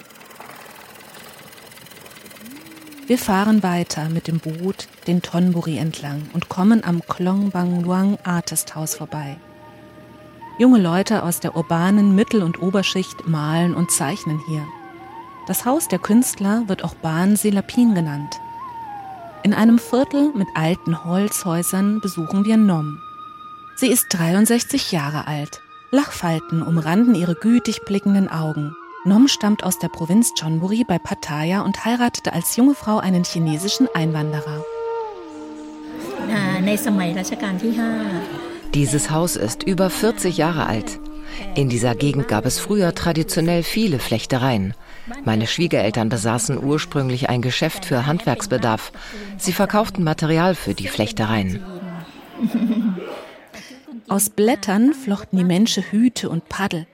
Wir 3.07 3.17
fahren 3.17 3.63
weiter 3.63 4.09
mit 4.09 4.27
dem 4.27 4.39
Boot 4.39 4.89
den 5.07 5.21
Tonburi 5.21 5.77
entlang 5.77 6.29
und 6.33 6.49
kommen 6.49 6.83
am 6.83 7.01
Klong 7.07 7.51
Bang 7.51 7.81
Luang 7.81 8.17
Artist 8.25 8.75
House 8.75 8.95
vorbei. 8.95 9.37
Junge 10.59 10.79
Leute 10.79 11.21
aus 11.23 11.39
der 11.39 11.55
urbanen 11.55 12.15
Mittel- 12.15 12.41
und 12.41 12.61
Oberschicht 12.61 13.27
malen 13.27 13.75
und 13.75 13.91
zeichnen 13.91 14.39
hier. 14.47 14.65
Das 15.45 15.65
Haus 15.65 15.87
der 15.87 15.99
Künstler 15.99 16.63
wird 16.67 16.83
auch 16.83 16.95
Ban 16.95 17.35
Selapin 17.35 17.93
genannt. 17.93 18.39
In 19.43 19.53
einem 19.53 19.77
Viertel 19.77 20.31
mit 20.33 20.47
alten 20.55 21.05
Holzhäusern 21.05 22.01
besuchen 22.01 22.43
wir 22.43 22.57
Nom. 22.57 22.99
Sie 23.75 23.87
ist 23.87 24.07
63 24.09 24.91
Jahre 24.91 25.27
alt. 25.27 25.61
Lachfalten 25.91 26.63
umranden 26.63 27.13
ihre 27.13 27.35
gütig 27.35 27.85
blickenden 27.85 28.27
Augen. 28.27 28.75
Nom 29.05 29.27
stammt 29.27 29.63
aus 29.63 29.77
der 29.77 29.89
Provinz 29.89 30.33
Chonburi 30.37 30.83
bei 30.83 30.97
Pattaya 30.97 31.61
und 31.61 31.85
heiratete 31.85 32.33
als 32.33 32.55
junge 32.55 32.73
Frau 32.73 32.97
einen 32.97 33.23
chinesischen 33.23 33.87
Einwanderer. 33.93 34.65
Dieses 38.77 39.09
Haus 39.09 39.37
ist 39.37 39.63
über 39.63 39.89
40 39.89 40.37
Jahre 40.37 40.67
alt. 40.67 40.99
In 41.55 41.67
dieser 41.67 41.95
Gegend 41.95 42.27
gab 42.27 42.45
es 42.45 42.59
früher 42.59 42.93
traditionell 42.93 43.63
viele 43.63 43.97
Flechtereien. 43.97 44.75
Meine 45.25 45.47
Schwiegereltern 45.47 46.09
besaßen 46.09 46.63
ursprünglich 46.63 47.27
ein 47.27 47.41
Geschäft 47.41 47.85
für 47.85 48.05
Handwerksbedarf. 48.05 48.91
Sie 49.39 49.51
verkauften 49.51 50.03
Material 50.03 50.53
für 50.53 50.75
die 50.75 50.87
Flechtereien. 50.87 51.59
Aus 54.09 54.29
Blättern 54.29 54.93
flochten 54.93 55.37
die 55.37 55.43
Menschen 55.43 55.81
Hüte 55.81 56.29
und 56.29 56.47
Paddel. 56.47 56.85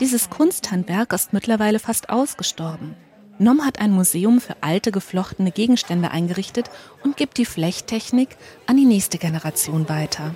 Dieses 0.00 0.30
Kunsthandwerk 0.30 1.12
ist 1.12 1.32
mittlerweile 1.32 1.78
fast 1.78 2.10
ausgestorben. 2.10 2.96
NOM 3.38 3.64
hat 3.64 3.78
ein 3.78 3.92
Museum 3.92 4.40
für 4.40 4.56
alte 4.62 4.90
geflochtene 4.90 5.52
Gegenstände 5.52 6.10
eingerichtet 6.10 6.70
und 7.04 7.16
gibt 7.16 7.38
die 7.38 7.46
Flechttechnik 7.46 8.30
an 8.66 8.76
die 8.76 8.84
nächste 8.84 9.18
Generation 9.18 9.88
weiter. 9.88 10.34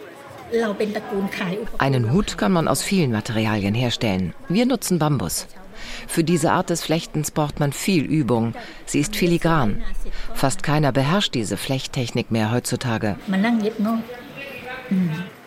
Einen 1.78 2.12
Hut 2.12 2.38
kann 2.38 2.52
man 2.52 2.68
aus 2.68 2.82
vielen 2.82 3.12
Materialien 3.12 3.74
herstellen. 3.74 4.34
Wir 4.48 4.66
nutzen 4.66 4.98
Bambus. 4.98 5.46
Für 6.06 6.24
diese 6.24 6.52
Art 6.52 6.70
des 6.70 6.82
Flechtens 6.82 7.30
braucht 7.30 7.60
man 7.60 7.72
viel 7.72 8.04
Übung. 8.04 8.54
Sie 8.86 9.00
ist 9.00 9.16
filigran. 9.16 9.82
Fast 10.34 10.62
keiner 10.62 10.92
beherrscht 10.92 11.34
diese 11.34 11.56
Flechttechnik 11.56 12.30
mehr 12.30 12.52
heutzutage. 12.52 13.16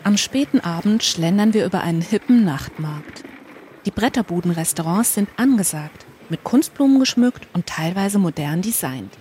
Am 0.03 0.17
späten 0.17 0.59
Abend 0.59 1.03
schlendern 1.03 1.53
wir 1.53 1.65
über 1.65 1.81
einen 1.81 2.01
hippen 2.01 2.43
Nachtmarkt. 2.43 3.23
Die 3.85 3.91
Bretterbudenrestaurants 3.91 5.13
sind 5.13 5.29
angesagt, 5.37 6.05
mit 6.29 6.43
Kunstblumen 6.43 6.99
geschmückt 6.99 7.47
und 7.53 7.67
teilweise 7.67 8.19
modern 8.19 8.61
designt. 8.61 9.13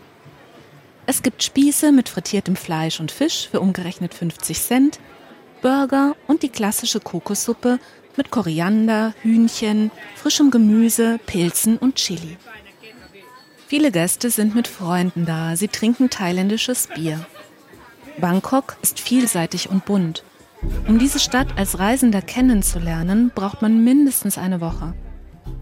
Es 1.06 1.22
gibt 1.22 1.42
Spieße 1.44 1.92
mit 1.92 2.08
frittiertem 2.08 2.56
Fleisch 2.56 2.98
und 2.98 3.12
Fisch 3.12 3.48
für 3.48 3.60
umgerechnet 3.60 4.12
50 4.12 4.60
Cent, 4.60 4.98
Burger 5.66 6.14
und 6.28 6.44
die 6.44 6.48
klassische 6.48 7.00
Kokossuppe 7.00 7.80
mit 8.16 8.30
Koriander, 8.30 9.14
Hühnchen, 9.22 9.90
frischem 10.14 10.52
Gemüse, 10.52 11.18
Pilzen 11.26 11.76
und 11.76 11.96
Chili. 11.96 12.36
Viele 13.66 13.90
Gäste 13.90 14.30
sind 14.30 14.54
mit 14.54 14.68
Freunden 14.68 15.26
da, 15.26 15.56
sie 15.56 15.66
trinken 15.66 16.08
thailändisches 16.08 16.86
Bier. 16.94 17.26
Bangkok 18.20 18.76
ist 18.80 19.00
vielseitig 19.00 19.68
und 19.68 19.84
bunt. 19.84 20.22
Um 20.86 21.00
diese 21.00 21.18
Stadt 21.18 21.48
als 21.58 21.80
Reisender 21.80 22.22
kennenzulernen, 22.22 23.32
braucht 23.34 23.60
man 23.60 23.82
mindestens 23.82 24.38
eine 24.38 24.60
Woche. 24.60 24.94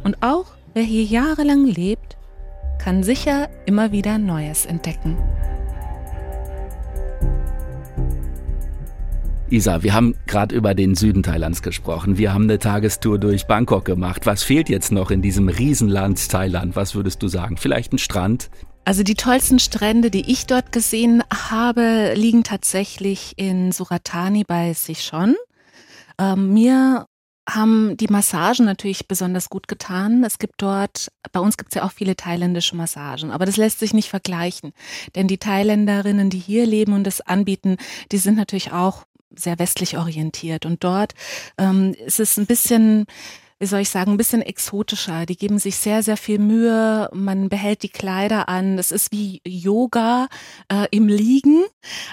Und 0.03 0.23
auch 0.23 0.49
wer 0.75 0.83
hier 0.83 1.05
jahrelang 1.05 1.65
lebt, 1.65 2.19
kann 2.79 3.05
sicher 3.05 3.49
immer 3.65 3.91
wieder 3.91 4.19
Neues 4.19 4.67
entdecken. 4.67 5.17
Isa, 9.55 9.85
wir 9.85 9.95
haben 9.95 10.17
gerade 10.27 10.53
über 10.53 10.75
den 10.75 10.97
Süden 10.97 11.23
Thailands 11.23 11.63
gesprochen. 11.63 12.19
Wir 12.19 12.35
haben 12.35 12.43
eine 12.43 12.59
Tagestour 12.59 13.21
durch 13.21 13.47
Bangkok 13.47 13.85
gemacht. 13.85 14.27
Was 14.27 14.43
fehlt 14.43 14.69
jetzt 14.69 14.91
noch 14.91 15.13
in 15.13 15.23
diesem 15.23 15.49
Riesenland 15.49 16.29
Thailand? 16.29 16.75
Was 16.75 16.97
würdest 16.97 17.23
du 17.23 17.29
sagen? 17.29 17.57
Vielleicht 17.57 17.93
ein 17.93 17.99
Strand? 17.99 18.51
Also 18.85 19.05
die 19.05 19.15
tollsten 19.15 19.61
Strände, 19.61 20.11
die 20.11 20.29
ich 20.29 20.47
dort 20.47 20.73
gesehen 20.73 21.23
habe, 21.33 22.15
liegen 22.17 22.43
tatsächlich 22.43 23.35
in 23.37 23.71
Suratani 23.71 24.43
bei 24.43 24.75
Sichon. 24.75 25.37
Ähm, 26.19 26.53
mir 26.53 27.07
haben 27.49 27.97
die 27.97 28.09
Massagen 28.09 28.67
natürlich 28.67 29.07
besonders 29.07 29.51
gut 29.51 29.69
getan. 29.69 30.25
Es 30.25 30.41
gibt 30.41 30.55
dort, 30.57 31.13
bei 31.31 31.39
uns 31.39 31.57
gibt 31.57 31.71
es 31.71 31.77
ja 31.77 31.85
auch 31.85 31.93
viele 31.93 32.17
thailändische 32.17 32.75
Massagen, 32.75 33.31
aber 33.31 33.47
das 33.47 33.57
lässt 33.57 33.79
sich 33.79 33.95
nicht 33.95 34.09
vergleichen. 34.09 34.73
Denn 35.15 35.29
die 35.29 35.39
Thailänderinnen, 35.39 36.29
die 36.29 36.39
hier 36.39 36.67
leben 36.67 36.93
und 36.93 37.05
das 37.05 37.21
anbieten, 37.21 37.77
die 38.11 38.19
sind 38.19 38.37
natürlich 38.37 38.73
auch 38.73 39.05
sehr 39.37 39.59
westlich 39.59 39.97
orientiert. 39.99 40.67
Und 40.67 40.85
dort 40.85 41.15
ähm, 41.59 41.95
ist 42.05 42.21
es 42.21 42.37
ein 42.37 42.47
bisschen 42.47 43.07
wie 43.61 43.67
soll 43.67 43.81
ich 43.81 43.89
sagen, 43.89 44.13
ein 44.13 44.17
bisschen 44.17 44.43
exotischer. 44.43 45.27
Die 45.27 45.37
geben 45.37 45.59
sich 45.59 45.77
sehr, 45.77 46.03
sehr 46.03 46.17
viel 46.17 46.39
Mühe. 46.39 47.09
Man 47.15 47.49
behält 47.49 47.83
die 47.83 47.89
Kleider 47.89 48.49
an. 48.49 48.77
Das 48.77 48.91
ist 48.91 49.13
wie 49.13 49.41
Yoga 49.47 50.29
äh, 50.69 50.87
im 50.91 51.09
Liegen. 51.09 51.65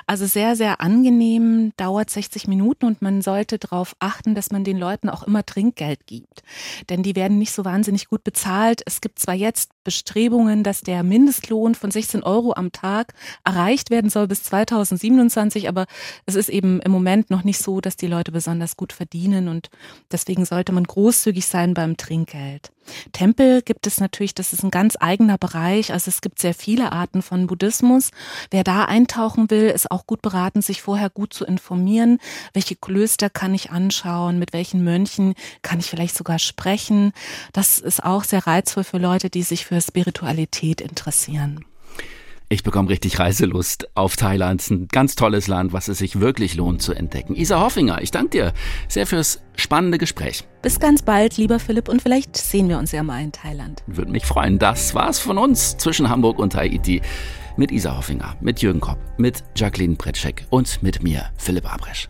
Also 0.06 0.28
sehr, 0.28 0.56
sehr 0.56 0.82
angenehm, 0.82 1.74
dauert 1.78 2.10
60 2.10 2.48
Minuten 2.48 2.86
und 2.86 3.02
man 3.02 3.22
sollte 3.22 3.58
darauf 3.58 3.96
achten, 4.00 4.36
dass 4.36 4.52
man 4.52 4.64
den 4.64 4.78
Leuten 4.78 5.10
auch 5.10 5.24
immer 5.24 5.46
Trinkgeld 5.46 6.06
gibt. 6.06 6.44
Denn 6.90 7.04
die 7.04 7.16
werden 7.16 7.40
nicht 7.40 7.52
so 7.52 7.66
wahnsinnig 7.66 8.08
gut 8.08 8.24
bezahlt. 8.24 8.82
Es 8.86 9.02
gibt 9.02 9.20
zwar 9.20 9.36
jetzt 9.36 9.72
Bestrebungen, 9.84 10.64
dass 10.64 10.82
der 10.82 11.04
Mindestlohn 11.04 11.76
von 11.76 11.92
16 11.92 12.24
Euro 12.24 12.54
am 12.54 12.72
Tag 12.72 13.14
erreicht 13.44 13.90
werden 13.90 14.10
soll 14.10 14.28
bis 14.28 14.44
2027, 14.44 15.68
aber 15.68 15.86
es 16.26 16.36
ist 16.36 16.50
eben 16.50 16.80
im 16.82 16.92
Moment 16.92 17.30
noch 17.30 17.44
nicht 17.44 17.60
so, 17.60 17.82
dass 17.82 17.98
die 17.98 18.08
Leute 18.08 18.32
besonders 18.32 18.78
gut 18.78 18.94
verdienen 18.94 19.48
und 19.48 19.70
deswegen 20.12 20.46
sollte 20.46 20.72
man 20.72 20.84
großzügig 20.84 21.46
sein 21.46 21.74
beim 21.74 21.98
Trinkgeld. 21.98 22.72
Tempel 23.12 23.62
gibt 23.62 23.88
es 23.88 24.00
natürlich, 24.00 24.34
das 24.34 24.54
ist 24.54 24.64
ein 24.64 24.72
ganz 24.72 24.98
eigener 25.00 25.38
Bereich. 25.38 25.94
Also 25.94 26.10
es 26.10 26.22
gibt 26.22 26.40
sehr 26.40 26.54
viele 26.54 26.92
Arten 26.92 27.22
von 27.22 27.48
Buddhismus. 27.48 28.12
Wer 28.50 28.64
da 28.64 28.86
eintauchen 28.86 29.50
will, 29.50 29.70
ist 29.70 29.92
auch 29.92 30.08
gut 30.08 30.22
beraten, 30.22 30.62
sich 30.62 30.82
vorher 30.82 31.10
gut 31.10 31.34
zu 31.34 31.46
informieren. 31.46 32.20
Welche 32.54 32.76
Klöster 32.76 33.30
kann 33.30 33.54
ich 33.54 33.72
anschauen? 33.72 34.40
Mit 34.40 34.54
welchen 34.54 34.84
Mönchen 34.84 35.36
kann 35.62 35.80
ich 35.80 35.88
vielleicht 35.88 36.18
sogar 36.18 36.40
sprechen? 36.40 37.14
Das 37.54 37.80
ist 37.80 38.04
auch 38.04 38.24
sehr 38.24 38.46
reizvoll 38.48 38.84
für 38.84 38.98
Leute, 38.98 39.30
die 39.30 39.44
sich 39.44 39.66
für 39.72 39.80
Spiritualität 39.80 40.82
interessieren. 40.82 41.64
Ich 42.50 42.62
bekomme 42.62 42.90
richtig 42.90 43.20
Reiselust 43.20 43.88
auf 43.96 44.18
Thailand. 44.18 44.70
Ein 44.70 44.90
ganz 44.90 45.16
tolles 45.16 45.48
Land, 45.48 45.72
was 45.72 45.88
es 45.88 46.00
sich 46.00 46.20
wirklich 46.20 46.56
lohnt 46.56 46.82
zu 46.82 46.92
entdecken. 46.92 47.38
Isa 47.38 47.62
Hoffinger, 47.62 48.02
ich 48.02 48.12
danke 48.12 48.32
dir 48.32 48.54
sehr 48.90 49.08
fürs 49.08 49.42
spannende 49.56 49.98
Gespräch. 49.98 50.44
Bis 50.62 50.82
ganz 50.82 51.04
bald, 51.04 51.38
lieber 51.38 51.58
Philipp, 51.58 51.88
und 51.88 52.02
vielleicht 52.02 52.36
sehen 52.36 52.68
wir 52.68 52.80
uns 52.80 52.92
ja 52.92 53.02
mal 53.02 53.24
in 53.24 53.32
Thailand. 53.32 53.82
Würde 53.88 54.12
mich 54.12 54.26
freuen. 54.26 54.60
Das 54.60 54.94
war's 54.94 55.20
von 55.20 55.38
uns 55.38 55.78
zwischen 55.78 56.10
Hamburg 56.10 56.38
und 56.38 56.54
Haiti. 56.54 57.02
Mit 57.56 57.72
Isa 57.72 57.96
Hoffinger, 57.96 58.36
mit 58.42 58.62
Jürgen 58.62 58.82
Kopp, 58.82 59.00
mit 59.18 59.42
Jacqueline 59.56 59.96
Pretschek 59.96 60.46
und 60.50 60.84
mit 60.84 61.02
mir, 61.02 61.30
Philipp 61.38 61.74
Abresch. 61.74 62.10